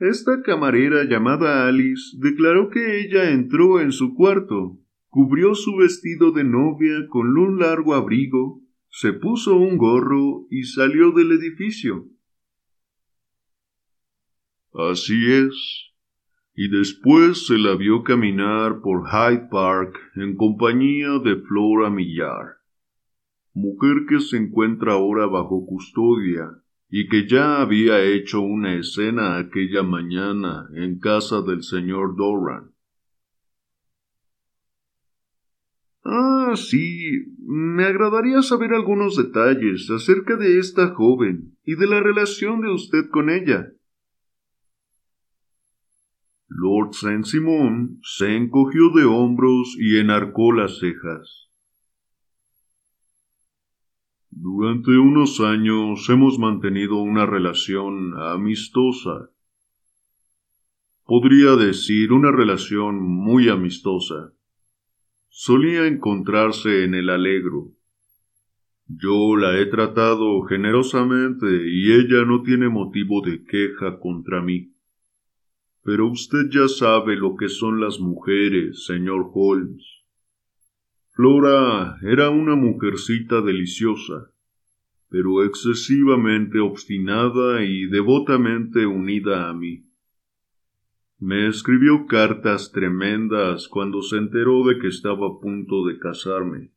[0.00, 4.78] esta camarera llamada Alice declaró que ella entró en su cuarto,
[5.08, 11.10] cubrió su vestido de novia con un largo abrigo, se puso un gorro y salió
[11.10, 12.06] del edificio.
[14.72, 15.84] Así es.
[16.60, 22.56] y después se la vio caminar por Hyde Park en compañía de Flora Millar,
[23.54, 29.82] mujer que se encuentra ahora bajo custodia y que ya había hecho una escena aquella
[29.82, 32.72] mañana en casa del señor Doran.
[36.04, 37.34] Ah, sí.
[37.46, 43.10] Me agradaría saber algunos detalles acerca de esta joven y de la relación de usted
[43.10, 43.72] con ella.
[46.48, 51.47] Lord Saint Simon se encogió de hombros y enarcó las cejas.
[54.40, 59.30] Durante unos años hemos mantenido una relación amistosa.
[61.04, 64.32] Podría decir una relación muy amistosa
[65.28, 67.72] solía encontrarse en el alegro.
[68.86, 74.72] Yo la he tratado generosamente y ella no tiene motivo de queja contra mí.
[75.82, 79.97] Pero usted ya sabe lo que son las mujeres, señor Holmes.
[81.18, 84.30] Flora era una mujercita deliciosa,
[85.10, 89.84] pero excesivamente obstinada y devotamente unida a mí.
[91.18, 96.70] Me escribió cartas tremendas cuando se enteró de que estaba a punto de casarme.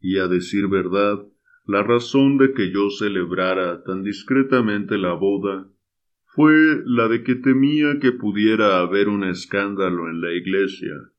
[0.00, 1.22] Y a decir verdad,
[1.66, 5.68] la razón de que yo celebrara tan discretamente la boda
[6.24, 6.54] fue
[6.86, 11.12] la de que temía que pudiera haber un escándalo en la iglesia.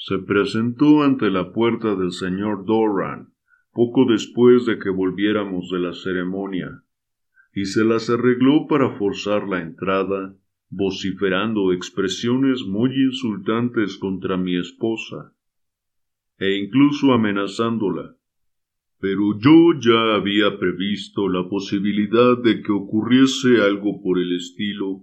[0.00, 3.32] Se presentó ante la puerta del señor Doran
[3.72, 6.84] poco después de que volviéramos de la ceremonia,
[7.52, 10.36] y se las arregló para forzar la entrada
[10.70, 15.32] vociferando expresiones muy insultantes contra mi esposa,
[16.38, 18.14] e incluso amenazándola.
[19.00, 25.02] Pero yo ya había previsto la posibilidad de que ocurriese algo por el estilo,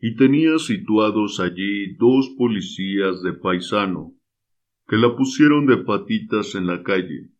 [0.00, 4.14] y tenía situados allí dos policías de paisano,
[4.86, 7.30] que la pusieron de patitas en la calle.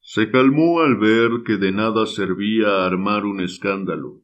[0.00, 4.22] Se calmó al ver que de nada servía armar un escándalo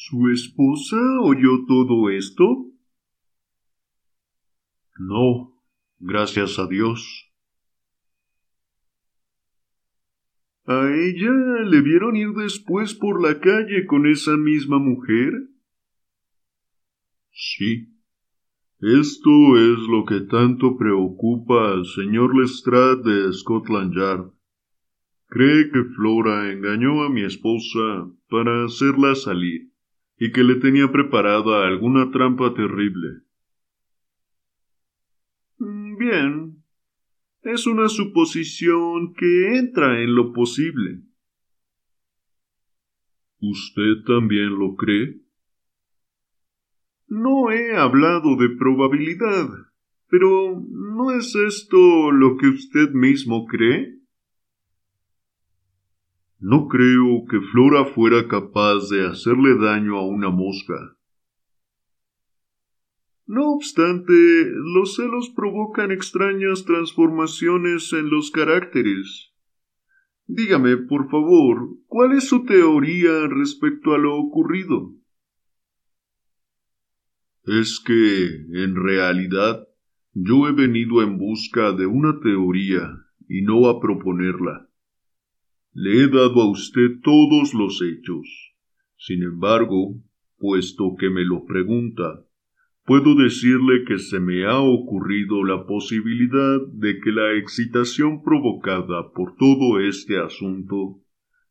[0.00, 2.44] ¿Su esposa oyó todo esto?
[4.96, 5.60] No,
[5.98, 7.32] gracias a Dios.
[10.66, 11.32] ¿A ella
[11.64, 15.32] le vieron ir después por la calle con esa misma mujer?
[17.32, 17.97] Sí.
[18.80, 24.30] Esto es lo que tanto preocupa al señor Lestrade de Scotland Yard.
[25.26, 29.72] Cree que Flora engañó a mi esposa para hacerla salir
[30.16, 33.22] y que le tenía preparada alguna trampa terrible.
[35.58, 36.64] Mm, bien.
[37.42, 41.02] Es una suposición que entra en lo posible.
[43.40, 45.27] ¿Usted también lo cree?
[47.08, 49.48] No he hablado de probabilidad,
[50.08, 53.98] pero ¿no es esto lo que usted mismo cree?
[56.38, 60.98] No creo que Flora fuera capaz de hacerle daño a una mosca.
[63.26, 64.12] No obstante,
[64.74, 69.32] los celos provocan extrañas transformaciones en los caracteres.
[70.26, 74.92] Dígame, por favor, ¿cuál es su teoría respecto a lo ocurrido?
[77.50, 78.26] Es que,
[78.62, 79.66] en realidad,
[80.12, 82.90] yo he venido en busca de una teoría
[83.26, 84.68] y no a proponerla.
[85.72, 88.52] Le he dado a usted todos los hechos.
[88.98, 89.94] Sin embargo,
[90.36, 92.22] puesto que me lo pregunta,
[92.84, 99.36] puedo decirle que se me ha ocurrido la posibilidad de que la excitación provocada por
[99.36, 101.00] todo este asunto,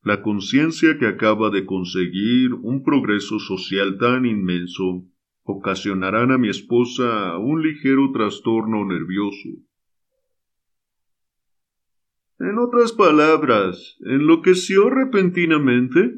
[0.03, 5.07] la conciencia que acaba de conseguir un progreso social tan inmenso,
[5.47, 9.49] ocasionarán a mi esposa un ligero trastorno nervioso,
[12.39, 16.13] en otras palabras, ¿enloqueció repentinamente?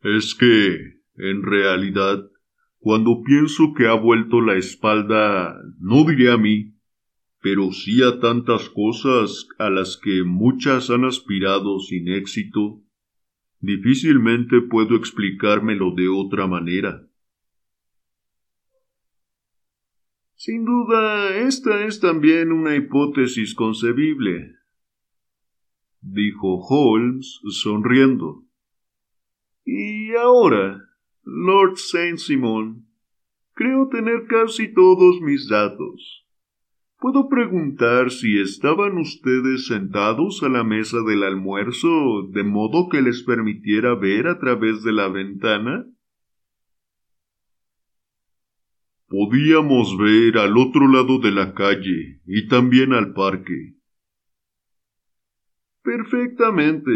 [0.00, 2.30] Es que, en realidad,
[2.78, 6.76] cuando pienso que ha vuelto la espalda, no diré a mí,
[7.42, 12.80] pero sí a tantas cosas a las que muchas han aspirado sin éxito,
[13.60, 17.08] difícilmente puedo explicármelo de otra manera.
[20.36, 24.54] Sin duda, esta es también una hipótesis concebible,
[26.00, 28.44] dijo Holmes sonriendo.
[29.64, 30.80] Y ahora,
[31.24, 32.86] Lord Saint Simon,
[33.54, 36.27] creo tener casi todos mis datos.
[37.00, 43.22] ¿Puedo preguntar si estaban ustedes sentados a la mesa del almuerzo de modo que les
[43.22, 45.86] permitiera ver a través de la ventana?
[49.06, 53.76] Podíamos ver al otro lado de la calle y también al parque.
[55.84, 56.90] Perfectamente.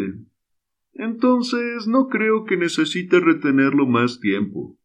[0.95, 4.77] Entonces no creo que necesite retenerlo más tiempo.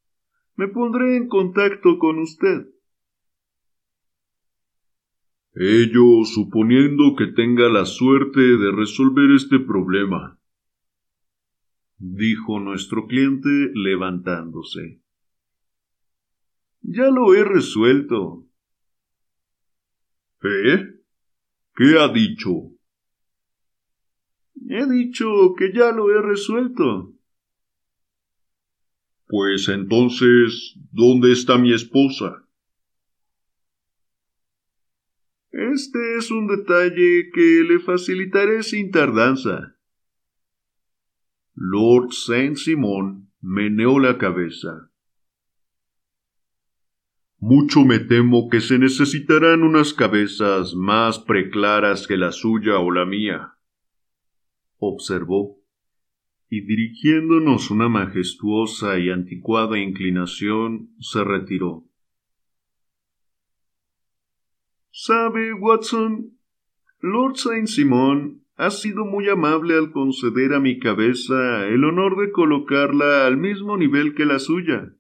[0.55, 2.67] Me pondré en contacto con usted.
[5.59, 10.39] Ello suponiendo que tenga la suerte de resolver este problema,
[11.97, 15.01] dijo nuestro cliente levantándose.
[16.81, 18.45] Ya lo he resuelto.
[20.43, 21.01] ¿Eh?
[21.75, 22.71] ¿Qué ha dicho?
[24.69, 27.13] He dicho que ya lo he resuelto.
[29.25, 32.46] Pues entonces, ¿dónde está mi esposa?
[35.57, 39.75] Este es un detalle que le facilitaré sin tardanza.
[41.55, 44.91] Lord Saint Simon meneó la cabeza.
[47.39, 53.07] Mucho me temo que se necesitarán unas cabezas más preclaras que la suya o la
[53.07, 53.53] mía,
[54.77, 55.59] observó,
[56.51, 61.87] y dirigiéndonos una majestuosa y anticuada inclinación, se retiró.
[64.99, 66.39] Sabe, Watson,
[67.01, 72.31] Lord Saint Simon ha sido muy amable al conceder a mi cabeza el honor de
[72.31, 74.95] colocarla al mismo nivel que la suya,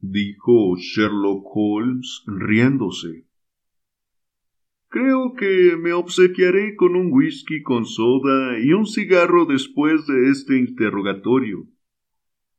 [0.00, 3.24] dijo Sherlock Holmes riéndose.
[4.88, 10.58] Creo que me obsequiaré con un whisky con soda y un cigarro después de este
[10.58, 11.66] interrogatorio.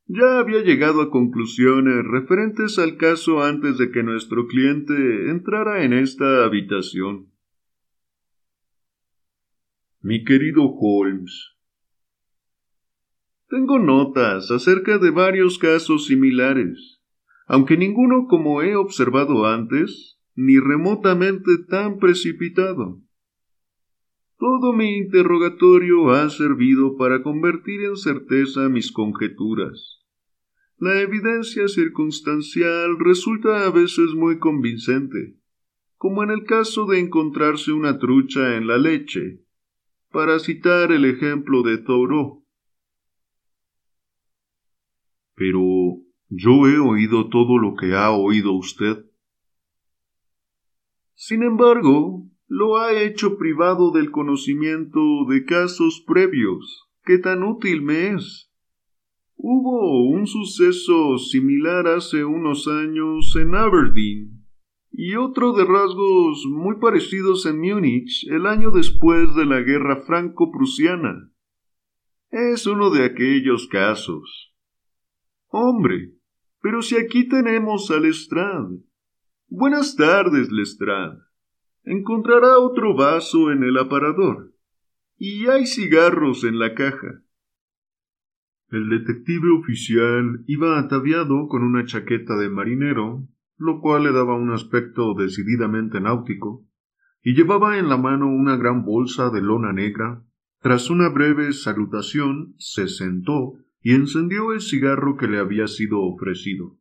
[0.10, 5.92] Ya había llegado a conclusiones referentes al caso antes de que nuestro cliente entrara en
[5.92, 7.34] esta habitación.
[10.00, 11.58] Mi querido Holmes,
[13.50, 17.02] tengo notas acerca de varios casos similares,
[17.46, 23.02] aunque ninguno como he observado antes, ni remotamente tan precipitado.
[24.38, 29.97] Todo mi interrogatorio ha servido para convertir en certeza mis conjeturas.
[30.80, 35.36] La evidencia circunstancial resulta a veces muy convincente,
[35.96, 39.42] como en el caso de encontrarse una trucha en la leche,
[40.12, 42.46] para citar el ejemplo de Thoreau.
[45.34, 45.62] Pero
[46.30, 49.04] yo he oído todo lo que ha oído usted.
[51.16, 58.14] Sin embargo, lo ha hecho privado del conocimiento de casos previos, que tan útil me
[58.14, 58.47] es.
[59.40, 64.44] Hubo un suceso similar hace unos años en Aberdeen
[64.92, 71.32] y otro de rasgos muy parecidos en Múnich el año después de la guerra franco-prusiana.
[72.32, 74.56] Es uno de aquellos casos.
[75.50, 76.14] Hombre,
[76.60, 78.80] pero si aquí tenemos a Lestrade.
[79.48, 81.20] Buenas tardes, Lestrade.
[81.84, 84.52] Encontrará otro vaso en el aparador.
[85.16, 87.22] Y hay cigarros en la caja.
[88.70, 93.26] El detective oficial iba ataviado con una chaqueta de marinero,
[93.58, 96.66] lo cual le daba un aspecto decididamente náutico,
[97.24, 100.22] y llevaba en la mano una gran bolsa de lona negra.
[100.60, 106.78] Tras una breve salutación, se sentó y encendió el cigarro que le había sido ofrecido.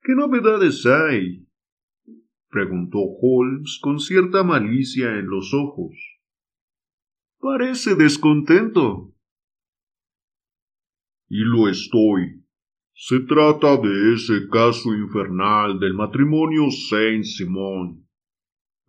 [0.00, 1.48] ¿Qué novedades hay?
[2.48, 6.17] preguntó Holmes con cierta malicia en los ojos.
[7.40, 9.14] Parece descontento.
[11.28, 12.44] Y lo estoy.
[12.94, 18.08] Se trata de ese caso infernal del matrimonio Saint Simon.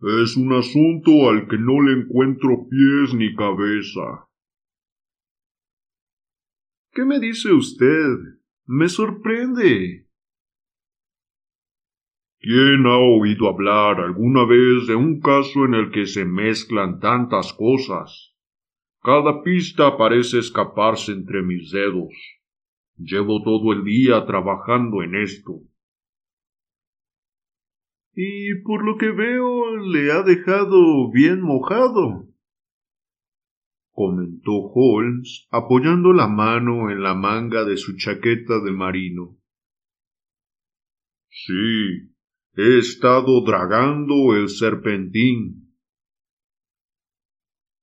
[0.00, 4.26] Es un asunto al que no le encuentro pies ni cabeza.
[6.92, 8.16] ¿Qué me dice usted?
[8.66, 10.08] Me sorprende.
[12.40, 17.52] ¿Quién ha oído hablar alguna vez de un caso en el que se mezclan tantas
[17.52, 18.29] cosas?
[19.02, 22.12] Cada pista parece escaparse entre mis dedos.
[22.96, 25.62] Llevo todo el día trabajando en esto.
[28.14, 32.26] Y por lo que veo le ha dejado bien mojado,
[33.92, 39.36] comentó Holmes, apoyando la mano en la manga de su chaqueta de marino.
[41.28, 42.10] Sí,
[42.56, 45.59] he estado dragando el serpentín.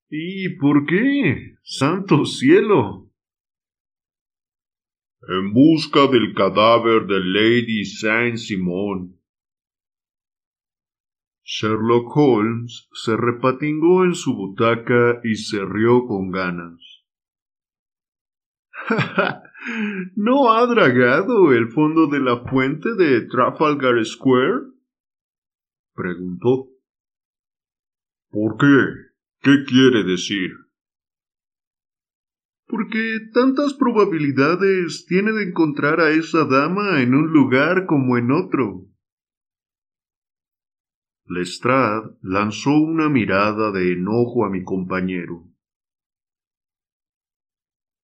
[0.09, 1.57] ¿Y por qué?
[1.63, 3.09] Santo cielo.
[5.27, 9.19] En busca del cadáver de Lady Saint Simon,
[11.43, 17.05] Sherlock Holmes se repatingó en su butaca y se rió con ganas.
[20.15, 24.71] ¿No ha dragado el fondo de la fuente de Trafalgar Square?
[25.93, 26.69] preguntó.
[28.29, 29.06] ¿Por qué?
[29.47, 30.51] ¿Qué quiere decir?
[32.67, 38.89] Porque tantas probabilidades tiene de encontrar a esa dama en un lugar como en otro.
[41.27, 45.45] Lestrade lanzó una mirada de enojo a mi compañero.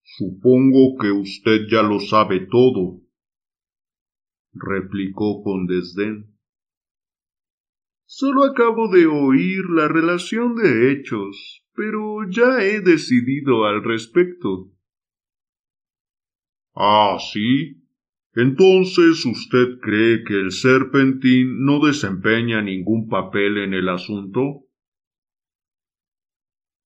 [0.02, 3.02] Supongo que usted ya lo sabe todo,
[4.54, 6.33] replicó con desdén.
[8.06, 14.72] Solo acabo de oír la relación de hechos, pero ya he decidido al respecto.
[16.76, 17.84] Ah, sí.
[18.36, 24.66] Entonces usted cree que el serpentín no desempeña ningún papel en el asunto?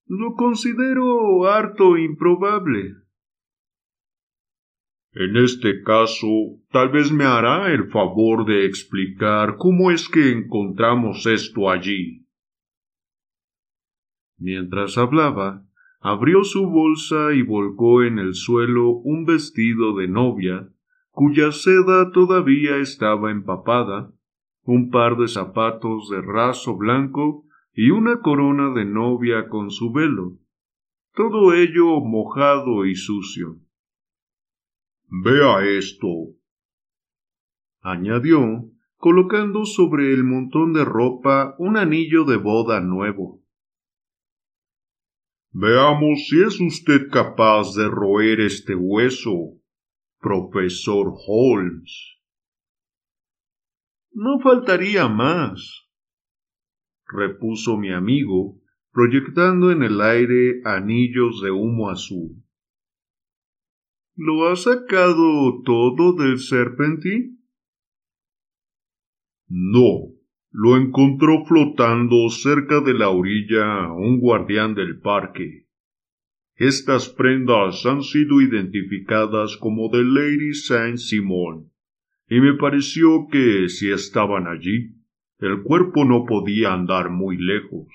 [0.07, 2.95] Lo considero harto improbable.
[5.19, 6.27] En este caso,
[6.69, 12.27] tal vez me hará el favor de explicar cómo es que encontramos esto allí.
[14.37, 15.65] Mientras hablaba,
[16.01, 20.69] abrió su bolsa y volcó en el suelo un vestido de novia
[21.09, 24.13] cuya seda todavía estaba empapada,
[24.65, 27.43] un par de zapatos de raso blanco
[27.73, 30.37] y una corona de novia con su velo,
[31.15, 33.57] todo ello mojado y sucio.
[35.09, 36.35] Vea esto,
[37.79, 43.41] añadió, colocando sobre el montón de ropa un anillo de boda nuevo.
[45.51, 49.57] Veamos si es usted capaz de roer este hueso
[50.19, 52.17] profesor Holmes.
[54.11, 55.87] No faltaría más,
[57.07, 58.59] repuso mi amigo,
[58.91, 62.43] proyectando en el aire anillos de humo azul.
[64.19, 67.43] ¿Lo ha sacado todo del serpentín?
[69.47, 70.11] No,
[70.49, 75.67] lo encontró flotando cerca de la orilla un guardián del parque.
[76.55, 81.71] Estas prendas han sido identificadas como de Lady Saint Simon,
[82.27, 84.95] y me pareció que si estaban allí,
[85.37, 87.87] el cuerpo no podía andar muy lejos.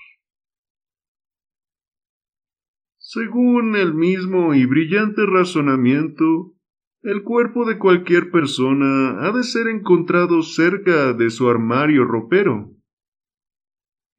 [3.13, 6.55] Según el mismo y brillante razonamiento,
[7.01, 12.71] el cuerpo de cualquier persona ha de ser encontrado cerca de su armario ropero.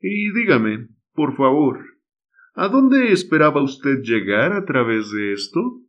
[0.01, 1.80] Y dígame, por favor,
[2.57, 5.80] ¿A dónde esperaba usted llegar a través de esto?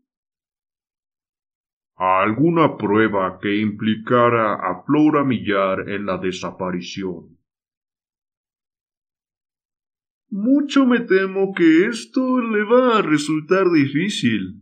[1.95, 7.34] A alguna prueba que implicara a Flora Millar en la desaparición.
[10.29, 14.61] Mucho me temo que esto le va a resultar difícil.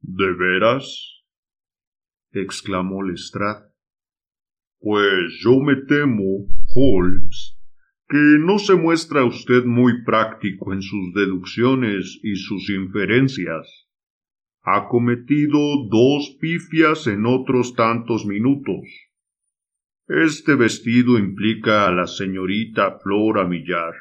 [0.00, 1.24] ¿De veras?
[2.32, 3.68] exclamó Lestrade.
[4.80, 7.58] Pues yo me temo, Holmes,
[8.08, 13.88] que no se muestra usted muy práctico en sus deducciones y sus inferencias.
[14.62, 15.58] Ha cometido
[15.90, 19.07] dos pifias en otros tantos minutos.
[20.08, 23.92] Este vestido implica a la señorita Flora Millar.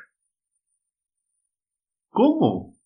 [2.07, 2.77] ¿Cómo?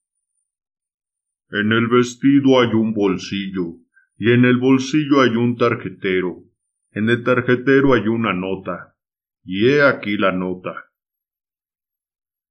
[1.51, 3.75] En el vestido hay un bolsillo,
[4.17, 6.45] y en el bolsillo hay un tarjetero.
[6.93, 8.97] En el tarjetero hay una nota,
[9.43, 10.89] y he aquí la nota.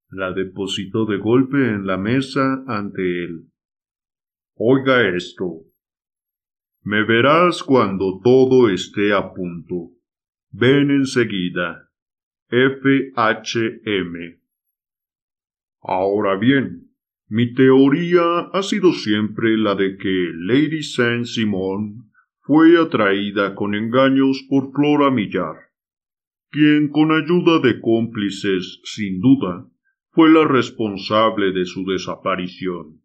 [0.07, 3.51] La depositó de golpe en la mesa ante él.
[4.55, 5.65] Oiga esto.
[6.81, 10.00] Me verás cuando todo esté a punto.
[10.53, 11.89] Ven enseguida.
[12.49, 13.13] F.
[13.15, 13.81] H.
[13.85, 14.39] M.
[15.81, 16.89] Ahora bien,
[17.29, 24.45] mi teoría ha sido siempre la de que Lady Saint Simon fue atraída con engaños
[24.49, 25.55] por Flora Millar,
[26.49, 29.65] quien con ayuda de cómplices, sin duda,
[30.09, 33.01] fue la responsable de su desaparición.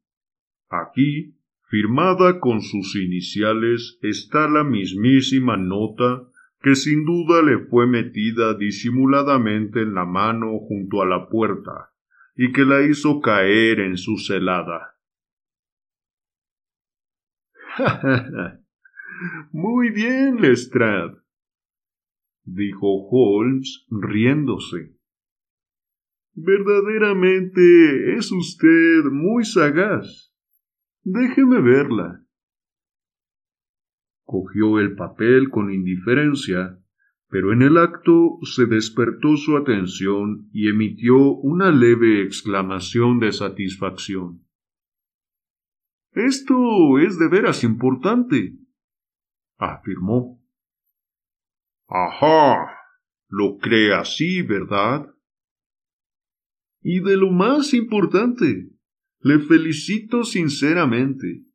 [0.68, 1.36] Aquí,
[1.68, 6.28] firmada con sus iniciales, está la mismísima nota
[6.66, 11.92] que sin duda le fue metida disimuladamente en la mano junto a la puerta
[12.34, 14.98] y que la hizo caer en su celada.
[19.52, 21.16] Muy bien, Lestrade,
[22.42, 24.96] dijo Holmes riéndose.
[26.34, 30.34] Verdaderamente es usted muy sagaz.
[31.04, 32.25] Déjeme verla.
[34.26, 36.78] Cogió el papel con indiferencia,
[37.28, 44.44] pero en el acto se despertó su atención y emitió una leve exclamación de satisfacción.
[46.10, 48.58] Esto es de veras importante,
[49.58, 50.42] afirmó.
[51.88, 52.66] Ajá,
[53.28, 55.14] lo cree así, ¿verdad?
[56.82, 58.70] Y de lo más importante,
[59.20, 61.45] le felicito sinceramente.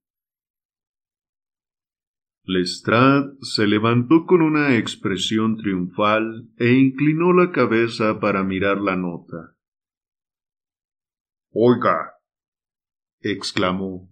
[2.43, 9.55] Lestrade se levantó con una expresión triunfal e inclinó la cabeza para mirar la nota.
[11.51, 12.13] Oiga,
[13.19, 14.11] exclamó,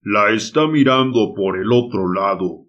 [0.00, 2.66] la está mirando por el otro lado.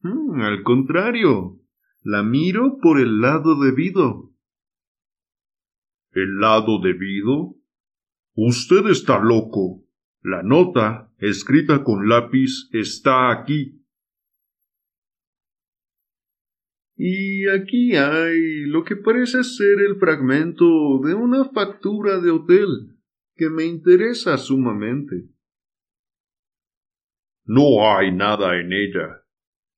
[0.00, 1.60] Mm, al contrario,
[2.02, 4.30] la miro por el lado debido.
[6.12, 7.56] ¿El lado debido?
[8.34, 9.85] Usted está loco.
[10.28, 13.86] La nota, escrita con lápiz, está aquí.
[16.96, 22.98] Y aquí hay lo que parece ser el fragmento de una factura de hotel
[23.36, 25.28] que me interesa sumamente.
[27.44, 29.24] No hay nada en ella.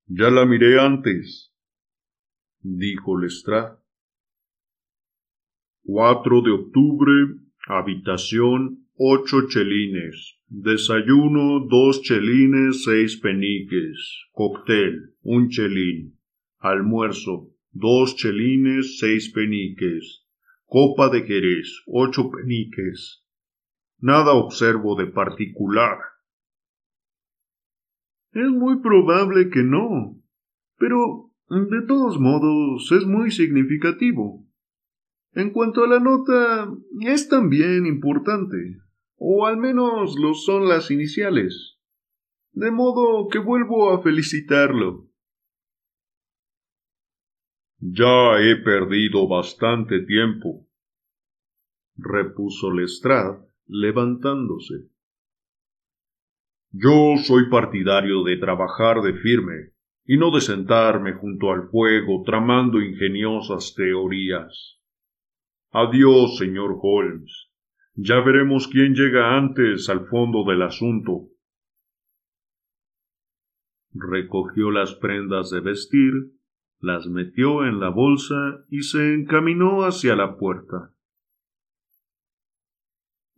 [0.07, 1.55] Ya la miré antes,
[2.61, 3.77] dijo Lestrade.
[5.83, 7.13] 4 de octubre,
[7.67, 16.19] habitación ocho chelines, desayuno dos chelines seis peniques, cóctel un chelín,
[16.59, 20.27] almuerzo dos chelines seis peniques,
[20.67, 23.23] copa de jerez ocho peniques.
[24.01, 25.99] Nada observo de particular.
[28.33, 30.21] Es muy probable que no,
[30.77, 34.45] pero de todos modos es muy significativo.
[35.35, 36.69] En cuanto a la nota,
[37.01, 38.57] es también importante
[39.19, 41.79] o al menos lo son las iniciales.
[42.53, 45.09] De modo que vuelvo a felicitarlo.
[47.81, 50.67] Ya he perdido bastante tiempo,
[51.97, 54.89] repuso Lestrade, levantándose.
[56.71, 59.73] Yo soy partidario de trabajar de firme
[60.05, 64.81] y no de sentarme junto al fuego tramando ingeniosas teorías.
[65.71, 67.48] Adiós, señor Holmes.
[68.01, 71.31] Ya veremos quién llega antes al fondo del asunto.
[73.93, 76.13] Recogió las prendas de vestir,
[76.79, 80.95] las metió en la bolsa y se encaminó hacia la puerta.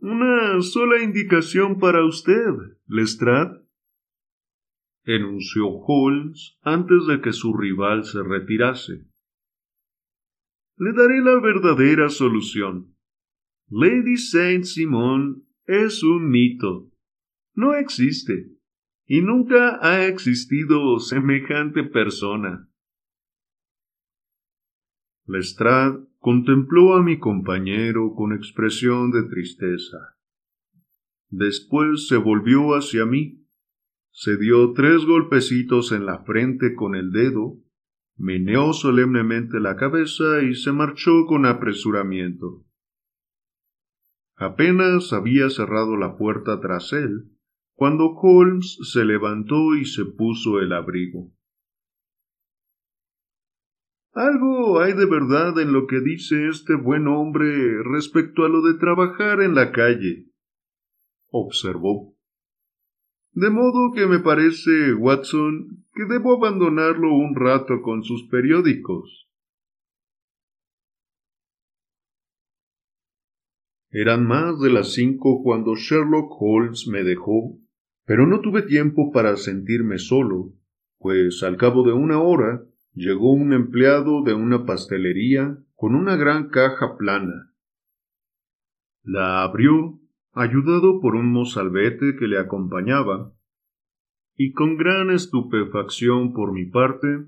[0.00, 2.52] Una sola indicación para usted,
[2.86, 3.62] Lestrade,
[5.04, 9.06] enunció Holmes antes de que su rival se retirase.
[10.76, 12.99] Le daré la verdadera solución.
[13.72, 16.90] Lady Saint Simon es un mito.
[17.54, 18.50] No existe.
[19.06, 22.68] Y nunca ha existido semejante persona.
[25.24, 30.16] Lestrade contempló a mi compañero con expresión de tristeza.
[31.28, 33.46] Después se volvió hacia mí,
[34.10, 37.56] se dio tres golpecitos en la frente con el dedo,
[38.16, 42.66] meneó solemnemente la cabeza y se marchó con apresuramiento.
[44.40, 47.28] Apenas había cerrado la puerta tras él,
[47.74, 51.30] cuando Holmes se levantó y se puso el abrigo.
[54.14, 58.78] Algo hay de verdad en lo que dice este buen hombre respecto a lo de
[58.78, 60.24] trabajar en la calle,
[61.28, 62.16] observó.
[63.32, 69.29] De modo que me parece, Watson, que debo abandonarlo un rato con sus periódicos.
[73.92, 77.58] Eran más de las cinco cuando Sherlock Holmes me dejó,
[78.04, 80.52] pero no tuve tiempo para sentirme solo,
[80.98, 82.62] pues al cabo de una hora
[82.94, 87.52] llegó un empleado de una pastelería con una gran caja plana.
[89.02, 89.98] La abrió,
[90.32, 93.32] ayudado por un mozalbete que le acompañaba,
[94.36, 97.26] y con gran estupefacción por mi parte,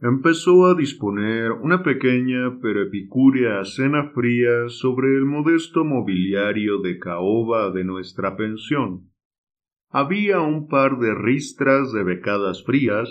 [0.00, 7.70] empezó a disponer una pequeña pero epicúrea cena fría sobre el modesto mobiliario de caoba
[7.70, 9.10] de nuestra pensión.
[9.88, 13.08] Había un par de ristras de becadas frías,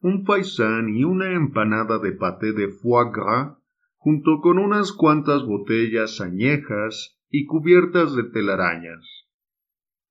[0.00, 3.56] un faisán y una empanada de paté de foie gras,
[3.96, 9.28] junto con unas cuantas botellas añejas y cubiertas de telarañas.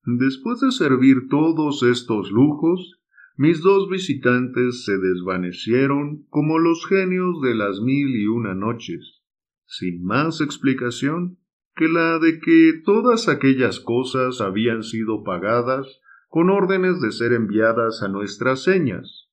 [0.04, 3.03] Después de servir todos estos lujos,
[3.36, 9.24] mis dos visitantes se desvanecieron como los genios de las mil y una noches,
[9.66, 11.40] sin más explicación
[11.76, 18.04] que la de que todas aquellas cosas habían sido pagadas con órdenes de ser enviadas
[18.04, 19.30] a nuestras señas.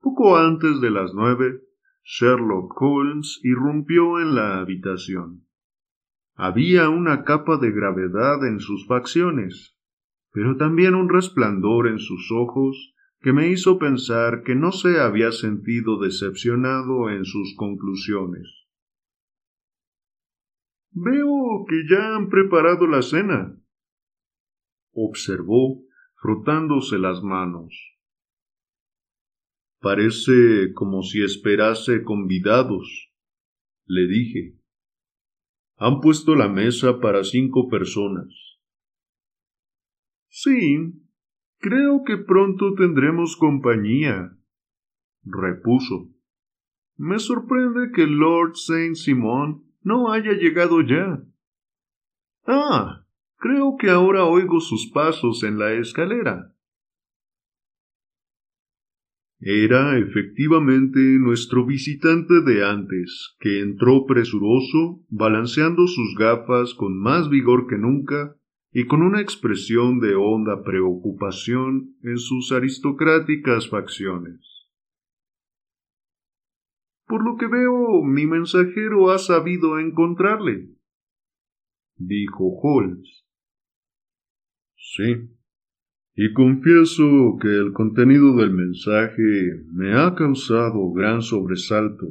[0.00, 1.60] Poco antes de las nueve,
[2.02, 5.46] Sherlock Holmes irrumpió en la habitación.
[6.34, 9.75] Había una capa de gravedad en sus facciones,
[10.36, 15.32] pero también un resplandor en sus ojos que me hizo pensar que no se había
[15.32, 18.46] sentido decepcionado en sus conclusiones.
[20.90, 23.58] Veo que ya han preparado la cena,
[24.92, 25.82] observó
[26.20, 27.74] frotándose las manos.
[29.80, 33.10] Parece como si esperase convidados,
[33.86, 34.58] le dije.
[35.78, 38.55] Han puesto la mesa para cinco personas.
[40.38, 40.92] Sí,
[41.60, 44.36] creo que pronto tendremos compañía,
[45.24, 46.10] repuso.
[46.98, 51.24] Me sorprende que Lord Saint Simon no haya llegado ya.
[52.46, 53.06] Ah,
[53.38, 56.54] creo que ahora oigo sus pasos en la escalera.
[59.40, 67.66] Era efectivamente nuestro visitante de antes, que entró presuroso, balanceando sus gafas con más vigor
[67.66, 68.36] que nunca
[68.78, 74.68] y con una expresión de honda preocupación en sus aristocráticas facciones.
[77.06, 80.68] Por lo que veo, mi mensajero ha sabido encontrarle,
[81.96, 83.24] dijo Holmes.
[84.76, 85.30] Sí,
[86.14, 92.08] y confieso que el contenido del mensaje me ha causado gran sobresalto.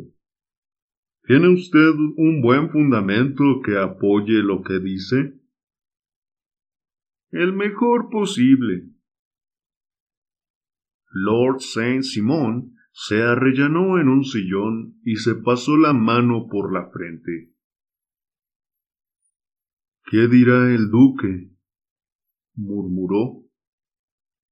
[1.27, 5.44] ¿Tiene usted un buen fundamento que apoye lo que dice?
[7.37, 8.93] El mejor posible.
[11.11, 16.89] Lord Saint Simon se arrellanó en un sillón y se pasó la mano por la
[16.91, 17.51] frente.
[20.05, 21.51] ¿Qué dirá el duque?
[22.53, 23.43] murmuró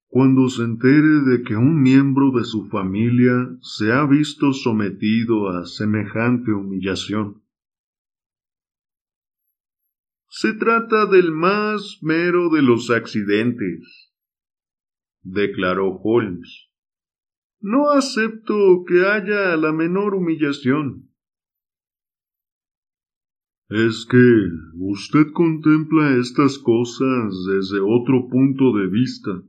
[0.08, 5.66] cuando se entere de que un miembro de su familia se ha visto sometido a
[5.66, 7.43] semejante humillación.
[10.36, 14.12] Se trata del más mero de los accidentes,
[15.22, 16.72] declaró Holmes.
[17.62, 21.12] No acepto que haya la menor humillación.
[23.70, 29.44] Es que usted contempla estas cosas desde otro punto de vista.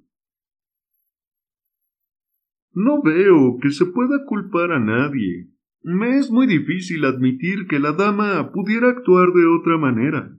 [2.74, 5.48] No veo que se pueda culpar a nadie.
[5.80, 10.38] Me es muy difícil admitir que la dama pudiera actuar de otra manera,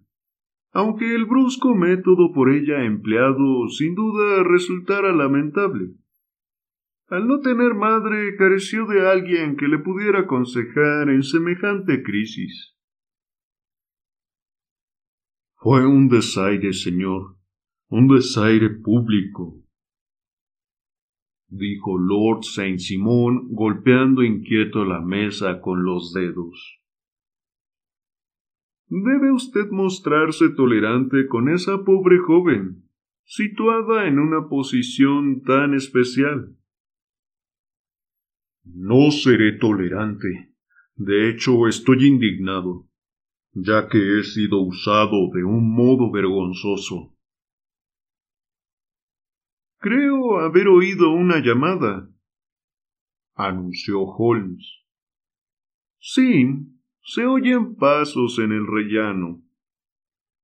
[0.76, 5.94] aunque el brusco método por ella empleado sin duda resultara lamentable.
[7.08, 12.76] Al no tener madre careció de alguien que le pudiera aconsejar en semejante crisis.
[15.56, 17.38] Fue un desaire, señor,
[17.88, 19.64] un desaire público,
[21.48, 26.82] dijo Lord Saint Simon golpeando inquieto la mesa con los dedos.
[28.88, 32.88] Debe usted mostrarse tolerante con esa pobre joven,
[33.24, 36.56] situada en una posición tan especial.
[38.64, 40.54] No seré tolerante.
[40.96, 42.88] De hecho, estoy indignado,
[43.54, 47.16] ya que he sido usado de un modo vergonzoso.
[49.80, 52.10] Creo haber oído una llamada,
[53.36, 54.84] anunció Holmes.
[56.00, 56.75] Sí,
[57.06, 59.44] se oyen pasos en el rellano.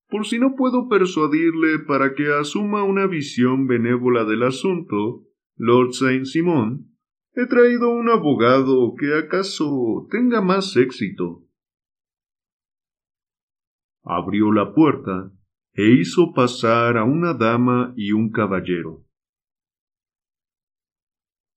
[0.07, 6.25] Por si no puedo persuadirle para que asuma una visión benévola del asunto, Lord Saint
[6.25, 6.95] Simon,
[7.33, 11.43] he traído un abogado que acaso tenga más éxito.
[14.03, 15.31] Abrió la puerta
[15.73, 19.03] e hizo pasar a una dama y un caballero.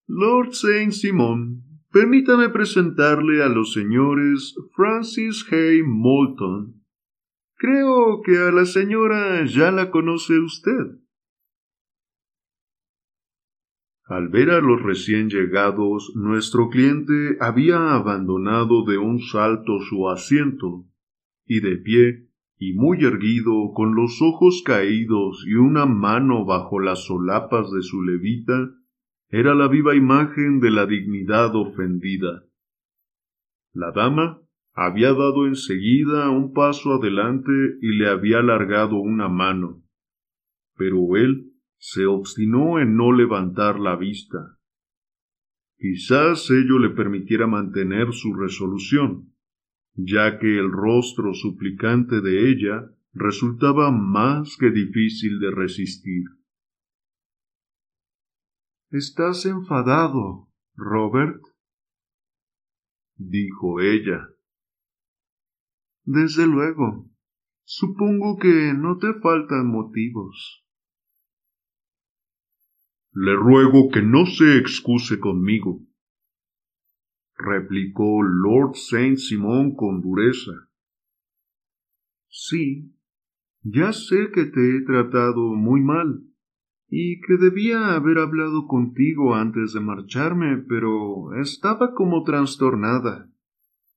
[0.07, 1.64] Lord Saint Simon,
[1.95, 6.83] permítame presentarle a los señores Francis Hay Moulton.
[7.57, 10.99] Creo que a la señora ya la conoce usted.
[14.07, 20.85] Al ver a los recién llegados, nuestro cliente había abandonado de un salto su asiento,
[21.47, 22.29] y de pie,
[22.59, 28.03] y muy erguido, con los ojos caídos y una mano bajo las solapas de su
[28.03, 28.73] levita,
[29.31, 32.45] era la viva imagen de la dignidad ofendida.
[33.73, 34.41] La dama
[34.73, 39.83] había dado enseguida un paso adelante y le había alargado una mano,
[40.77, 44.59] pero él se obstinó en no levantar la vista.
[45.77, 49.35] Quizás ello le permitiera mantener su resolución,
[49.95, 56.25] ya que el rostro suplicante de ella resultaba más que difícil de resistir.
[58.97, 61.43] Estás enfadado, Robert,
[63.17, 64.29] dijo ella.
[66.05, 67.11] Desde luego.
[67.65, 70.65] Supongo que no te faltan motivos.
[73.11, 75.81] Le ruego que no se excuse conmigo,
[77.37, 80.53] replicó Lord Saint Simon con dureza.
[82.29, 82.95] Sí,
[83.63, 86.34] ya sé que te he tratado muy mal,
[86.89, 93.29] y que debía haber hablado contigo antes de marcharme, pero estaba como trastornada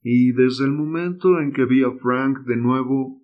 [0.10, 3.22] y desde el momento en que vi a Frank de nuevo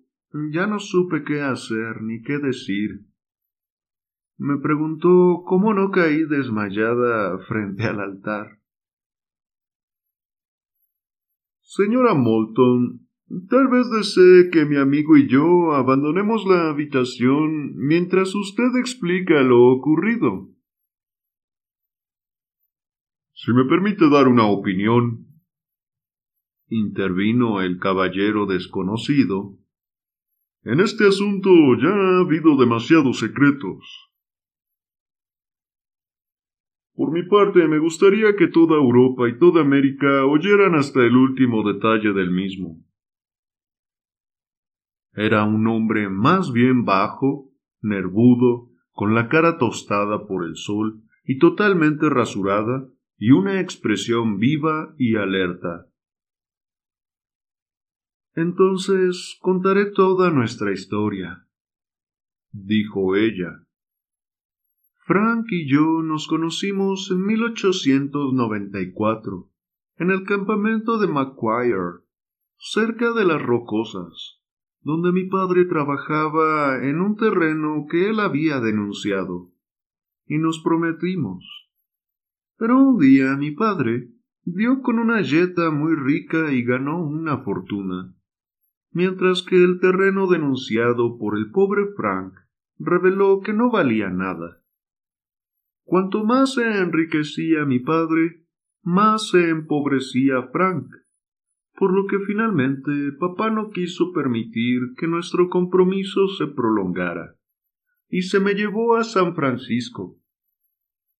[0.52, 3.06] ya no supe qué hacer ni qué decir.
[4.36, 8.58] Me preguntó cómo no caí desmayada frente al altar.
[11.60, 13.03] Señora Moulton,
[13.48, 19.72] tal vez desee que mi amigo y yo abandonemos la habitación mientras usted explica lo
[19.72, 20.48] ocurrido.
[23.32, 25.26] Si me permite dar una opinión,
[26.68, 29.58] intervino el caballero desconocido.
[30.62, 34.04] En este asunto ya ha habido demasiados secretos.
[36.94, 41.64] Por mi parte, me gustaría que toda Europa y toda América oyeran hasta el último
[41.64, 42.83] detalle del mismo.
[45.14, 51.38] Era un hombre más bien bajo, nervudo, con la cara tostada por el sol y
[51.38, 55.86] totalmente rasurada, y una expresión viva y alerta.
[58.34, 61.46] Entonces contaré toda nuestra historia,
[62.50, 63.64] dijo ella.
[65.06, 69.48] Frank y yo nos conocimos en 1894,
[69.98, 71.76] en el campamento de Macquarie,
[72.56, 74.43] cerca de las Rocosas,
[74.84, 79.50] donde mi padre trabajaba en un terreno que él había denunciado,
[80.26, 81.44] y nos prometimos.
[82.56, 84.10] Pero un día mi padre
[84.44, 88.14] dio con una yeta muy rica y ganó una fortuna
[88.94, 92.32] mientras que el terreno denunciado por el pobre Frank
[92.78, 94.62] reveló que no valía nada.
[95.82, 98.46] Cuanto más se enriquecía mi padre,
[98.82, 100.86] más se empobrecía Frank,
[101.76, 107.36] por lo que finalmente papá no quiso permitir que nuestro compromiso se prolongara,
[108.08, 110.18] y se me llevó a San Francisco.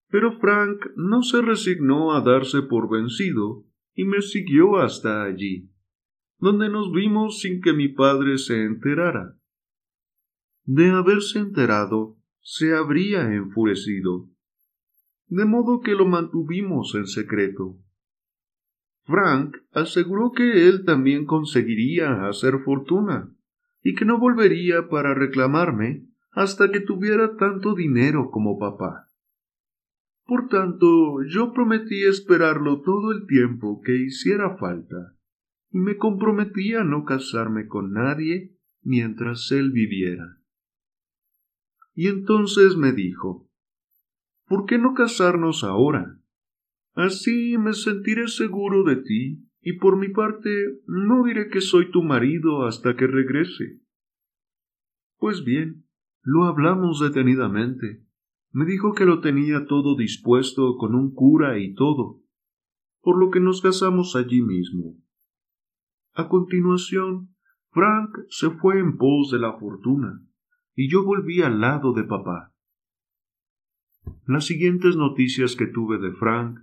[0.08, 5.70] Pero Frank no se resignó a darse por vencido y me siguió hasta allí
[6.44, 9.34] donde nos vimos sin que mi padre se enterara.
[10.64, 14.28] De haberse enterado, se habría enfurecido,
[15.26, 17.78] de modo que lo mantuvimos en secreto.
[19.04, 23.30] Frank aseguró que él también conseguiría hacer fortuna,
[23.82, 29.08] y que no volvería para reclamarme hasta que tuviera tanto dinero como papá.
[30.24, 35.14] Por tanto, yo prometí esperarlo todo el tiempo que hiciera falta
[35.70, 40.38] y me comprometí a no casarme con nadie mientras él viviera.
[41.94, 43.48] Y entonces me dijo,
[44.46, 46.18] ¿por qué no casarnos ahora?
[46.94, 50.50] Así me sentiré seguro de ti, y por mi parte
[50.86, 53.80] no diré que soy tu marido hasta que regrese.
[55.18, 55.86] Pues bien,
[56.22, 58.04] lo hablamos detenidamente.
[58.52, 62.20] Me dijo que lo tenía todo dispuesto con un cura y todo,
[63.00, 64.96] por lo que nos casamos allí mismo.
[66.14, 67.34] A continuación,
[67.70, 70.22] Frank se fue en pos de la fortuna,
[70.76, 72.54] y yo volví al lado de papá.
[74.26, 76.60] Las siguientes noticias que tuve de Frank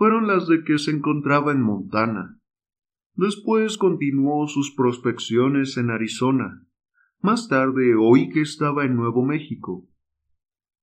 [0.00, 2.40] fueron las de que se encontraba en Montana.
[3.16, 6.66] Después continuó sus prospecciones en Arizona.
[7.20, 9.86] Más tarde oí que estaba en Nuevo México.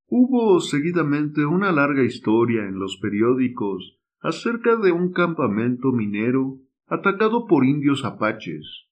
[0.06, 7.66] Hubo seguidamente una larga historia en los periódicos acerca de un campamento minero atacado por
[7.66, 8.86] indios apaches.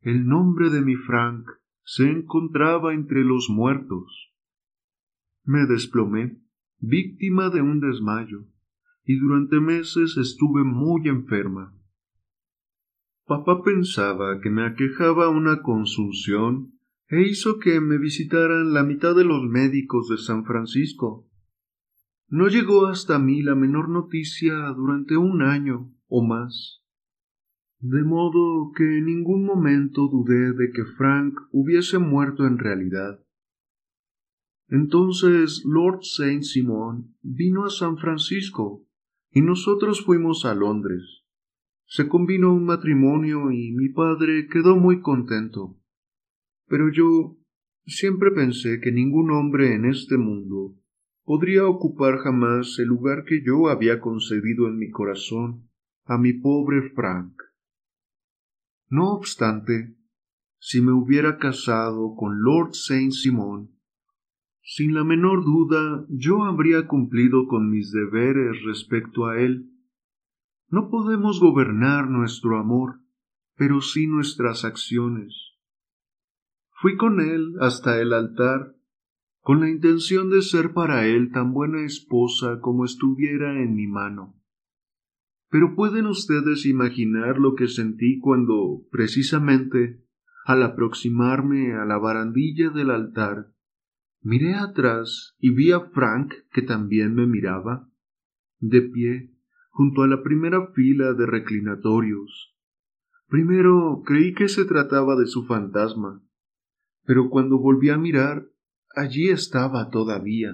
[0.00, 1.44] El nombre de mi Frank
[1.82, 4.32] se encontraba entre los muertos.
[5.42, 6.38] Me desplomé,
[6.78, 8.44] víctima de un desmayo,
[9.10, 11.76] y durante meses estuve muy enferma.
[13.26, 19.24] Papá pensaba que me aquejaba una consunción e hizo que me visitaran la mitad de
[19.24, 21.28] los médicos de San Francisco.
[22.28, 26.80] No llegó hasta mí la menor noticia durante un año o más
[27.80, 33.18] de modo que en ningún momento dudé de que Frank hubiese muerto en realidad.
[34.68, 38.86] Entonces Lord Saint Simon vino a San Francisco
[39.30, 41.24] y nosotros fuimos a Londres.
[41.86, 45.76] Se combinó un matrimonio y mi padre quedó muy contento.
[46.66, 47.36] Pero yo
[47.84, 50.76] siempre pensé que ningún hombre en este mundo
[51.24, 55.68] podría ocupar jamás el lugar que yo había concedido en mi corazón
[56.04, 57.34] a mi pobre Frank.
[58.88, 59.96] No obstante,
[60.58, 63.70] si me hubiera casado con Lord Saint Simon,
[64.62, 69.70] sin la menor duda yo habría cumplido con mis deberes respecto a él.
[70.68, 73.00] No podemos gobernar nuestro amor,
[73.56, 75.34] pero sí nuestras acciones.
[76.72, 78.74] Fui con él hasta el altar,
[79.40, 84.36] con la intención de ser para él tan buena esposa como estuviera en mi mano.
[85.50, 90.04] Pero pueden ustedes imaginar lo que sentí cuando, precisamente,
[90.44, 93.52] al aproximarme a la barandilla del altar,
[94.22, 97.88] miré atrás y vi a Frank que también me miraba,
[98.58, 99.34] de pie,
[99.70, 102.54] junto a la primera fila de reclinatorios.
[103.28, 106.22] Primero creí que se trataba de su fantasma,
[107.04, 108.46] pero cuando volví a mirar,
[108.94, 110.52] allí estaba todavía,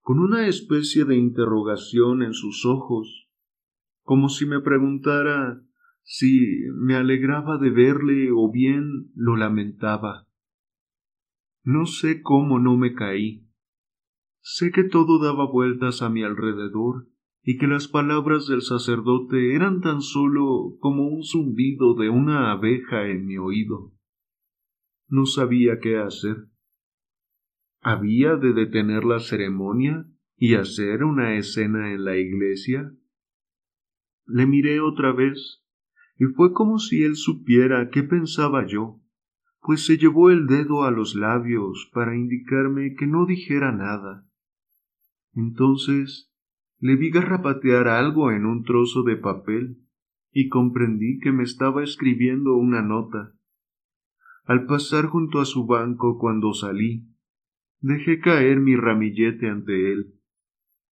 [0.00, 3.28] con una especie de interrogación en sus ojos,
[4.02, 5.62] como si me preguntara
[6.02, 10.26] si me alegraba de verle o bien lo lamentaba.
[11.64, 13.48] No sé cómo no me caí.
[14.42, 17.08] Sé que todo daba vueltas a mi alrededor
[17.42, 23.06] y que las palabras del sacerdote eran tan solo como un zumbido de una abeja
[23.08, 23.92] en mi oído.
[25.08, 26.48] No sabía qué hacer.
[27.80, 30.06] ¿Había de detener la ceremonia
[30.36, 32.94] y hacer una escena en la iglesia?
[34.26, 35.62] Le miré otra vez,
[36.18, 39.00] y fue como si él supiera qué pensaba yo,
[39.64, 44.28] pues se llevó el dedo a los labios para indicarme que no dijera nada.
[45.32, 46.30] Entonces
[46.78, 49.78] le vi garrapatear algo en un trozo de papel
[50.30, 53.32] y comprendí que me estaba escribiendo una nota.
[54.44, 57.08] Al pasar junto a su banco cuando salí,
[57.80, 60.20] dejé caer mi ramillete ante él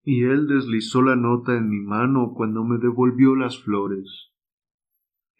[0.02, 4.31] y él deslizó la nota en mi mano cuando me devolvió las flores.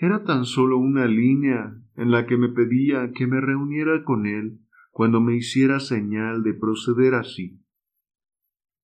[0.03, 4.59] Era tan solo una línea en la que me pedía que me reuniera con él
[4.91, 7.63] cuando me hiciera señal de proceder así.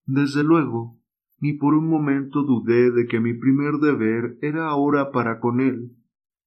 [0.06, 1.02] Desde luego,
[1.40, 5.96] ni por un momento dudé de que mi primer deber era ahora para con él,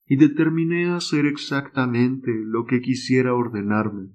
[0.06, 4.14] y determiné hacer exactamente lo que quisiera ordenarme.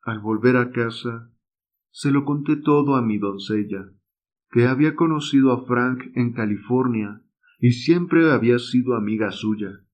[0.00, 1.30] Al volver a casa,
[1.90, 3.92] se lo conté todo a mi doncella,
[4.50, 7.22] que había conocido a Frank en California
[7.58, 9.84] y siempre había sido amiga suya.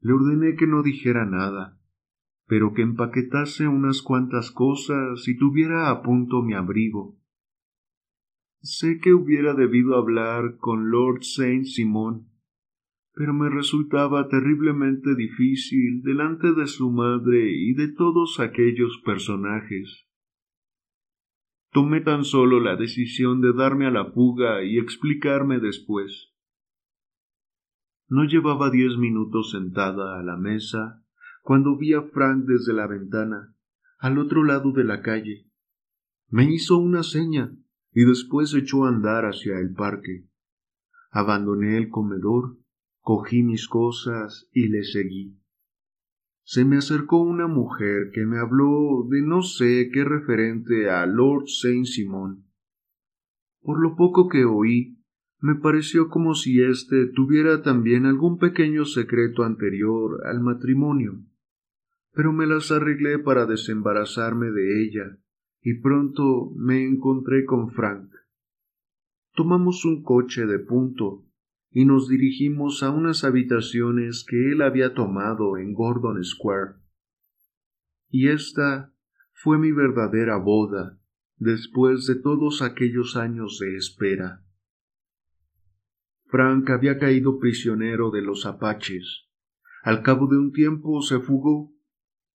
[0.00, 1.78] Le ordené que no dijera nada,
[2.46, 7.16] pero que empaquetase unas cuantas cosas y tuviera a punto mi abrigo.
[8.60, 12.28] Sé que hubiera debido hablar con Lord Saint Simon,
[13.14, 20.06] pero me resultaba terriblemente difícil delante de su madre y de todos aquellos personajes.
[21.72, 26.31] Tomé tan solo la decisión de darme a la fuga y explicarme después.
[28.12, 31.02] No llevaba diez minutos sentada a la mesa
[31.40, 33.54] cuando vi a Frank desde la ventana,
[33.98, 35.46] al otro lado de la calle.
[36.28, 37.56] Me hizo una seña
[37.92, 40.26] y después echó a andar hacia el parque.
[41.10, 42.58] Abandoné el comedor,
[43.00, 45.42] cogí mis cosas y le seguí
[46.44, 51.44] se me acercó una mujer que me habló de no sé qué referente a Lord
[51.46, 52.44] Saint Simon.
[53.60, 55.01] Por lo poco que oí,
[55.42, 61.20] me pareció como si éste tuviera también algún pequeño secreto anterior al matrimonio,
[62.12, 65.18] pero me las arreglé para desembarazarme de ella,
[65.60, 68.08] y pronto me encontré con Frank.
[69.34, 71.26] Tomamos un coche de punto
[71.70, 76.74] y nos dirigimos a unas habitaciones que él había tomado en Gordon Square.
[78.08, 78.94] Y esta
[79.32, 81.00] fue mi verdadera boda
[81.36, 84.44] después de todos aquellos años de espera.
[86.32, 89.28] Frank había caído prisionero de los apaches.
[89.84, 91.72] Al cabo de un tiempo se fugó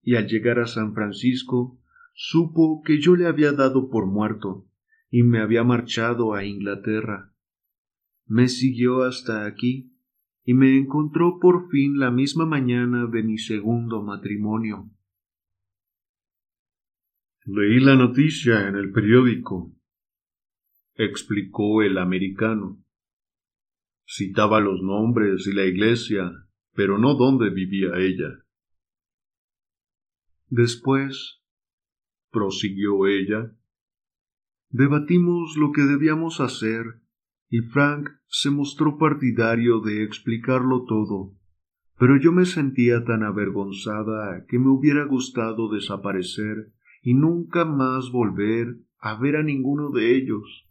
[0.01, 1.81] y al llegar a San Francisco
[2.13, 4.65] supo que yo le había dado por muerto
[5.09, 7.33] y me había marchado a Inglaterra
[8.27, 9.93] me siguió hasta aquí
[10.43, 14.89] y me encontró por fin la misma mañana de mi segundo matrimonio.
[17.45, 19.73] Leí la noticia en el periódico,
[20.95, 22.83] explicó el americano.
[24.09, 26.31] Citaba los nombres y la iglesia,
[26.73, 28.45] pero no dónde vivía ella.
[30.47, 31.41] Después,
[32.31, 33.53] prosiguió ella,
[34.69, 37.01] debatimos lo que debíamos hacer
[37.49, 41.33] y Frank se mostró partidario de explicarlo todo,
[41.99, 46.71] pero yo me sentía tan avergonzada que me hubiera gustado desaparecer
[47.01, 50.66] y nunca más volver a ver a ninguno de ellos.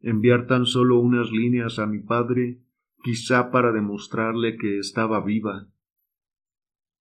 [0.00, 2.60] Enviar tan solo unas líneas a mi padre,
[3.02, 5.68] quizá para demostrarle que estaba viva.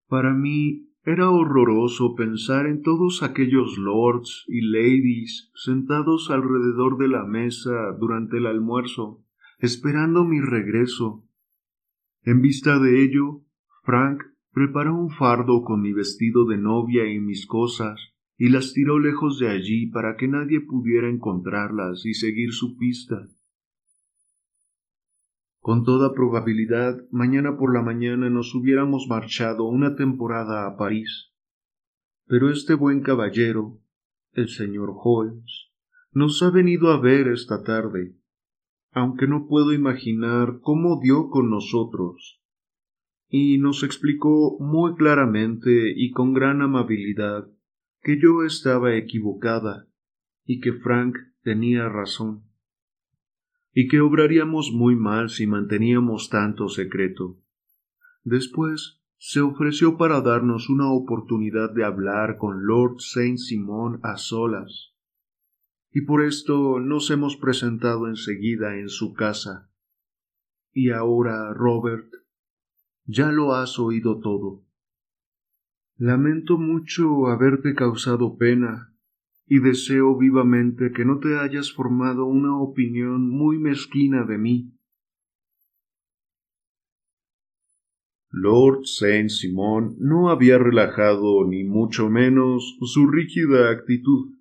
[0.08, 7.26] Para mí era horroroso pensar en todos aquellos lords y ladies sentados alrededor de la
[7.26, 9.24] mesa durante el almuerzo,
[9.60, 11.24] esperando mi regreso.
[12.24, 13.42] En vista de ello,
[13.84, 18.00] Frank preparó un fardo con mi vestido de novia y mis cosas,
[18.42, 23.28] y las tiró lejos de allí para que nadie pudiera encontrarlas y seguir su pista.
[25.60, 31.34] Con toda probabilidad, mañana por la mañana nos hubiéramos marchado una temporada a París.
[32.28, 33.78] Pero este buen caballero,
[34.32, 35.74] el señor Holmes,
[36.14, 38.16] nos ha venido a ver esta tarde,
[38.94, 42.42] aunque no puedo imaginar cómo dio con nosotros,
[43.28, 47.50] y nos explicó muy claramente y con gran amabilidad
[48.02, 49.88] que yo estaba equivocada
[50.46, 52.44] y que Frank tenía razón,
[53.74, 57.38] y que obraríamos muy mal si manteníamos tanto secreto.
[58.24, 64.94] Después se ofreció para darnos una oportunidad de hablar con Lord Saint Simon a solas,
[65.92, 69.70] y por esto nos hemos presentado enseguida en su casa.
[70.72, 72.14] Y ahora, Robert,
[73.06, 74.64] ya lo has oído todo.
[76.02, 78.96] Lamento mucho haberte causado pena
[79.46, 84.72] y deseo vivamente que no te hayas formado una opinión muy mezquina de mí.
[88.32, 94.36] Lord Saint Simon no había relajado ni mucho menos su rígida actitud,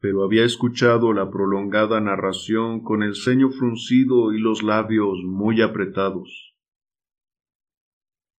[0.00, 6.56] pero había escuchado la prolongada narración con el ceño fruncido y los labios muy apretados.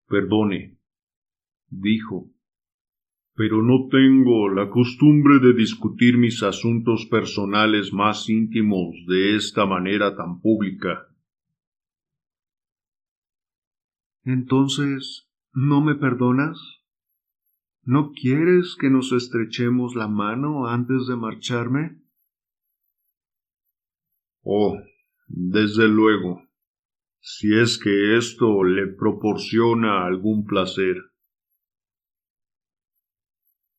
[0.07, 0.79] Perdone,
[1.69, 2.31] dijo,
[3.35, 10.15] pero no tengo la costumbre de discutir mis asuntos personales más íntimos de esta manera
[10.15, 11.09] tan pública.
[14.23, 16.57] Entonces, ¿no me perdonas?
[17.83, 22.01] ¿No quieres que nos estrechemos la mano antes de marcharme?
[24.43, 24.79] Oh,
[25.27, 26.41] desde luego,
[27.19, 30.95] si es que esto le proporciona algún placer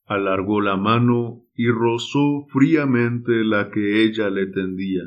[0.06, 5.02] alargó la mano y rozó fríamente la que ella le tendía.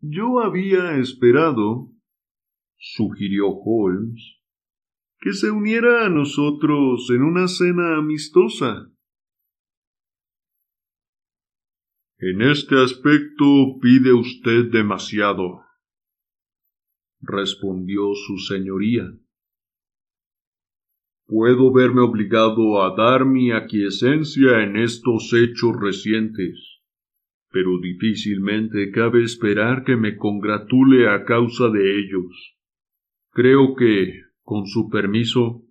[0.00, 1.90] Yo había esperado,
[2.76, 4.38] sugirió Holmes,
[5.18, 8.90] que se uniera a nosotros en una cena amistosa.
[12.18, 15.62] En este aspecto pide usted demasiado,
[17.20, 19.10] respondió su señoría
[21.26, 26.80] puedo verme obligado a dar mi aquiescencia en estos hechos recientes,
[27.50, 32.56] pero difícilmente cabe esperar que me congratule a causa de ellos.
[33.30, 35.62] Creo que, con su permiso,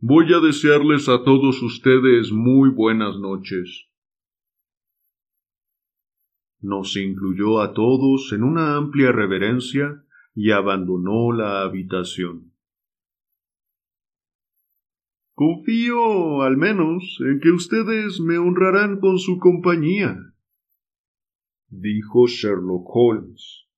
[0.00, 3.88] voy a desearles a todos ustedes muy buenas noches.
[6.60, 10.02] Nos incluyó a todos en una amplia reverencia
[10.34, 12.52] y abandonó la habitación.
[15.38, 20.18] Confío, al menos, en que ustedes me honrarán con su compañía,
[21.68, 23.68] dijo Sherlock Holmes.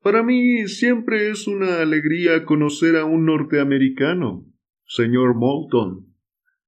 [0.00, 4.46] Para mí siempre es una alegría conocer a un norteamericano,
[4.86, 6.14] señor Moulton,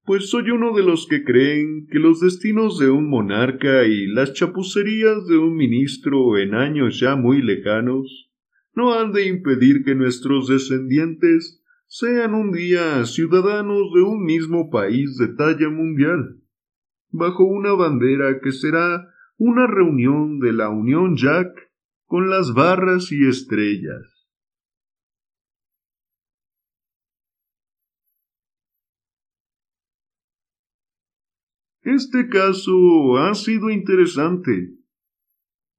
[0.04, 4.32] pues soy uno de los que creen que los destinos de un monarca y las
[4.32, 8.32] chapucerías de un ministro en años ya muy lejanos
[8.74, 15.16] no han de impedir que nuestros descendientes sean un día ciudadanos de un mismo país
[15.18, 16.42] de talla mundial,
[17.10, 19.08] bajo una bandera que será
[19.38, 21.48] una reunión de la Unión Jack
[22.06, 24.26] con las barras y estrellas.
[31.82, 34.74] Este caso ha sido interesante,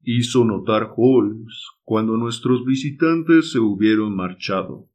[0.03, 4.89] hizo notar Holmes cuando nuestros visitantes se hubieron marchado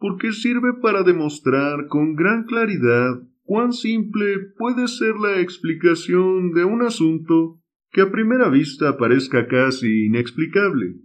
[0.00, 6.82] porque sirve para demostrar con gran claridad cuán simple puede ser la explicación de un
[6.82, 7.60] asunto
[7.92, 10.96] que a primera vista parezca casi inexplicable.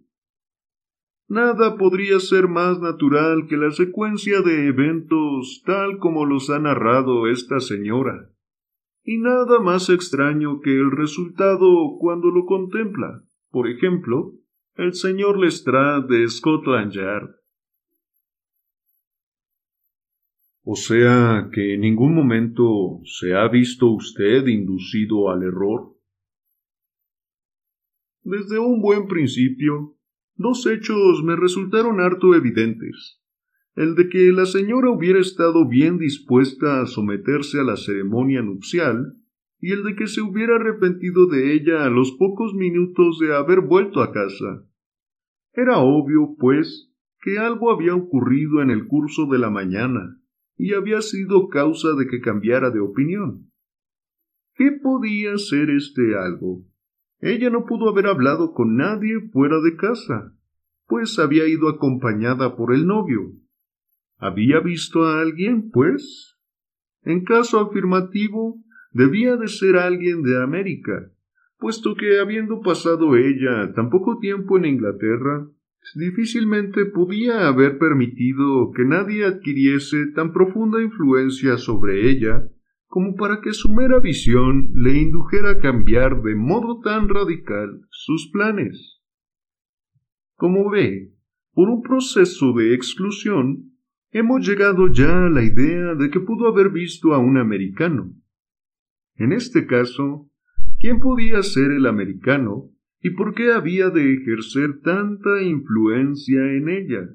[1.28, 7.28] Nada podría ser más natural que la secuencia de eventos tal como los ha narrado
[7.28, 8.30] esta señora,
[9.04, 14.34] y nada más extraño que el resultado cuando lo contempla, por ejemplo,
[14.76, 17.45] el señor Lestrade de Scotland Yard.
[20.68, 25.96] O sea que en ningún momento se ha visto usted inducido al error.
[28.24, 29.96] Desde un buen principio,
[30.34, 33.22] dos hechos me resultaron harto evidentes.
[33.76, 39.18] El de que la señora hubiera estado bien dispuesta a someterse a la ceremonia nupcial
[39.60, 43.62] y el de que se hubiera arrepentido de ella a los pocos minutos de haber
[43.62, 44.66] vuelto a casa.
[45.54, 50.20] Era obvio, pues, que algo había ocurrido en el curso de la mañana,
[50.58, 53.52] y había sido causa de que cambiara de opinión.
[54.56, 56.66] ¿Qué podía ser este algo?
[57.20, 60.34] Ella no pudo haber hablado con nadie fuera de casa,
[60.88, 63.34] pues había ido acompañada por el novio.
[64.18, 66.38] ¿Había visto a alguien, pues?
[67.04, 68.62] En caso afirmativo,
[68.92, 71.12] debía de ser alguien de América,
[71.58, 75.48] puesto que habiendo pasado ella tan poco tiempo en Inglaterra,
[75.94, 82.48] difícilmente podía haber permitido que nadie adquiriese tan profunda influencia sobre ella
[82.88, 88.30] como para que su mera visión le indujera a cambiar de modo tan radical sus
[88.32, 89.02] planes.
[90.36, 91.14] Como ve,
[91.54, 93.72] por un proceso de exclusión,
[94.12, 98.14] hemos llegado ya a la idea de que pudo haber visto a un americano.
[99.16, 100.30] En este caso,
[100.80, 102.70] ¿quién podía ser el americano
[103.02, 107.10] y por qué había de ejercer tanta influencia en ella?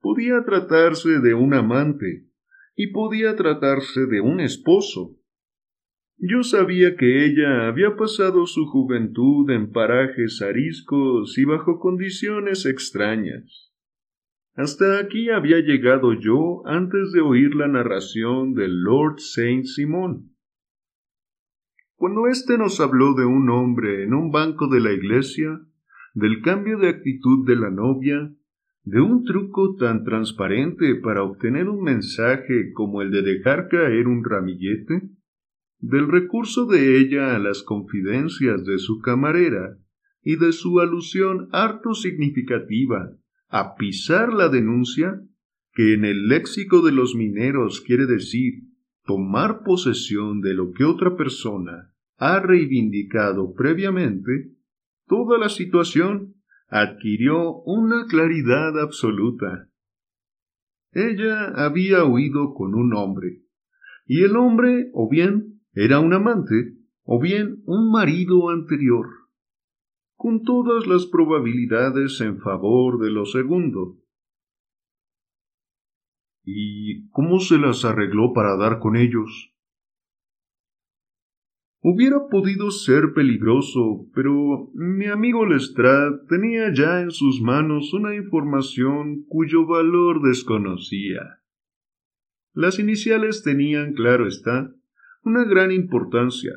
[0.00, 2.30] Podía tratarse de un amante,
[2.82, 5.18] y podía tratarse de un esposo.
[6.16, 13.70] Yo sabía que ella había pasado su juventud en parajes ariscos y bajo condiciones extrañas.
[14.54, 20.29] Hasta aquí había llegado yo antes de oír la narración del Lord Saint Simon.
[22.00, 25.60] Cuando éste nos habló de un hombre en un banco de la iglesia,
[26.14, 28.32] del cambio de actitud de la novia,
[28.84, 34.24] de un truco tan transparente para obtener un mensaje como el de dejar caer un
[34.24, 35.10] ramillete,
[35.78, 39.76] del recurso de ella a las confidencias de su camarera
[40.22, 43.10] y de su alusión harto significativa
[43.50, 45.20] a pisar la denuncia,
[45.74, 48.69] que en el léxico de los mineros quiere decir
[49.10, 54.52] tomar posesión de lo que otra persona ha reivindicado previamente,
[55.08, 56.36] toda la situación
[56.68, 59.68] adquirió una claridad absoluta.
[60.92, 63.42] Ella había huido con un hombre,
[64.06, 69.06] y el hombre o bien era un amante, o bien un marido anterior,
[70.14, 73.96] con todas las probabilidades en favor de lo segundo.
[76.44, 79.54] ¿Y cómo se las arregló para dar con ellos?
[81.82, 89.24] Hubiera podido ser peligroso, pero mi amigo Lestrade tenía ya en sus manos una información
[89.26, 91.40] cuyo valor desconocía.
[92.52, 94.74] Las iniciales tenían, claro está,
[95.22, 96.52] una gran importancia,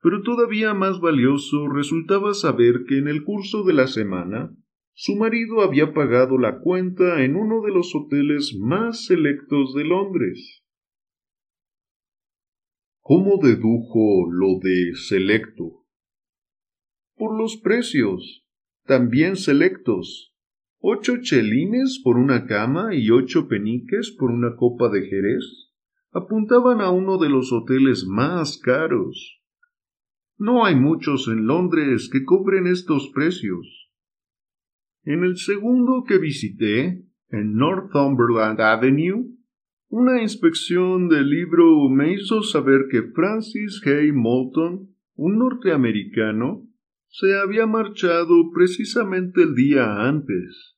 [0.00, 4.54] pero todavía más valioso resultaba saber que en el curso de la semana
[4.94, 10.62] su marido había pagado la cuenta en uno de los hoteles más selectos de Londres.
[13.00, 15.84] ¿Cómo dedujo lo de selecto?
[17.16, 18.46] Por los precios,
[18.86, 20.32] también selectos.
[20.78, 25.72] Ocho chelines por una cama y ocho peniques por una copa de jerez
[26.12, 29.42] apuntaban a uno de los hoteles más caros.
[30.38, 33.83] No hay muchos en Londres que cobren estos precios.
[35.04, 39.26] En el segundo que visité, en Northumberland Avenue,
[39.88, 46.66] una inspección del libro me hizo saber que Francis Hay Moulton, un norteamericano,
[47.08, 50.76] se había marchado precisamente el día antes,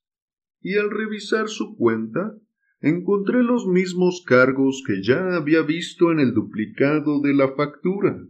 [0.60, 2.34] y al revisar su cuenta
[2.80, 8.26] encontré los mismos cargos que ya había visto en el duplicado de la factura.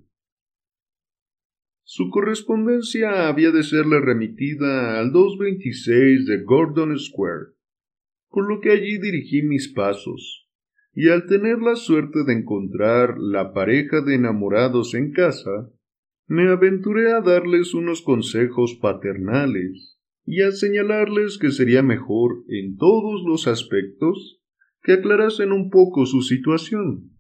[1.89, 7.53] Su correspondencia había de serle remitida al 226 de Gordon Square,
[8.29, 10.49] por lo que allí dirigí mis pasos
[10.93, 15.71] y al tener la suerte de encontrar la pareja de enamorados en casa,
[16.27, 23.23] me aventuré a darles unos consejos paternales y a señalarles que sería mejor en todos
[23.25, 24.41] los aspectos
[24.83, 27.16] que aclarasen un poco su situación,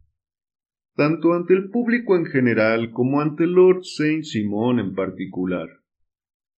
[0.96, 5.68] tanto ante el público en general como ante Lord Saint Simon en particular.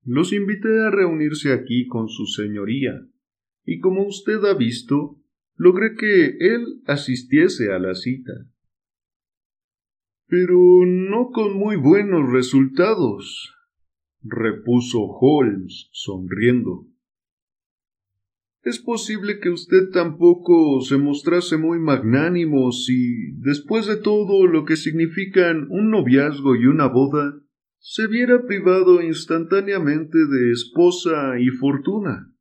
[0.04, 3.04] Los invité a reunirse aquí con su señoría,
[3.64, 5.20] y como usted ha visto,
[5.56, 8.32] logré que él asistiese a la cita.
[10.28, 13.54] Pero no con muy buenos resultados,
[14.22, 16.86] repuso Holmes, sonriendo.
[18.68, 24.76] Es posible que usted tampoco se mostrase muy magnánimo si, después de todo lo que
[24.76, 27.40] significan un noviazgo y una boda,
[27.78, 32.32] se viera privado instantáneamente de esposa y fortuna.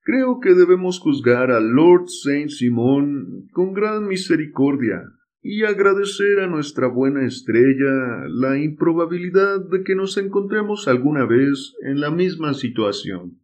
[0.00, 5.04] Creo que debemos juzgar al Lord Saint Simón con gran misericordia
[5.40, 12.00] y agradecer a nuestra buena estrella la improbabilidad de que nos encontremos alguna vez en
[12.00, 13.41] la misma situación.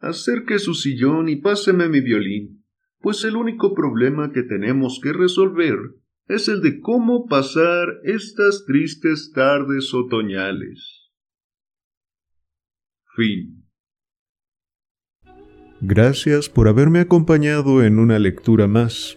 [0.00, 2.64] Acerque su sillón y páseme mi violín,
[3.00, 5.78] pues el único problema que tenemos que resolver
[6.28, 11.10] es el de cómo pasar estas tristes tardes otoñales.
[13.16, 13.64] Fin.
[15.80, 19.16] Gracias por haberme acompañado en una lectura más.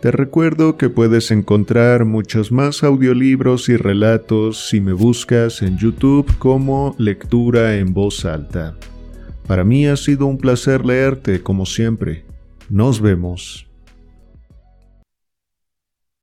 [0.00, 6.26] Te recuerdo que puedes encontrar muchos más audiolibros y relatos si me buscas en YouTube
[6.38, 8.76] como Lectura en Voz Alta.
[9.50, 12.24] Para mí ha sido un placer leerte como siempre.
[12.68, 13.66] Nos vemos.